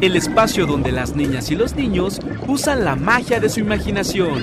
[0.00, 4.42] el espacio donde las niñas y los niños usan la magia de su imaginación.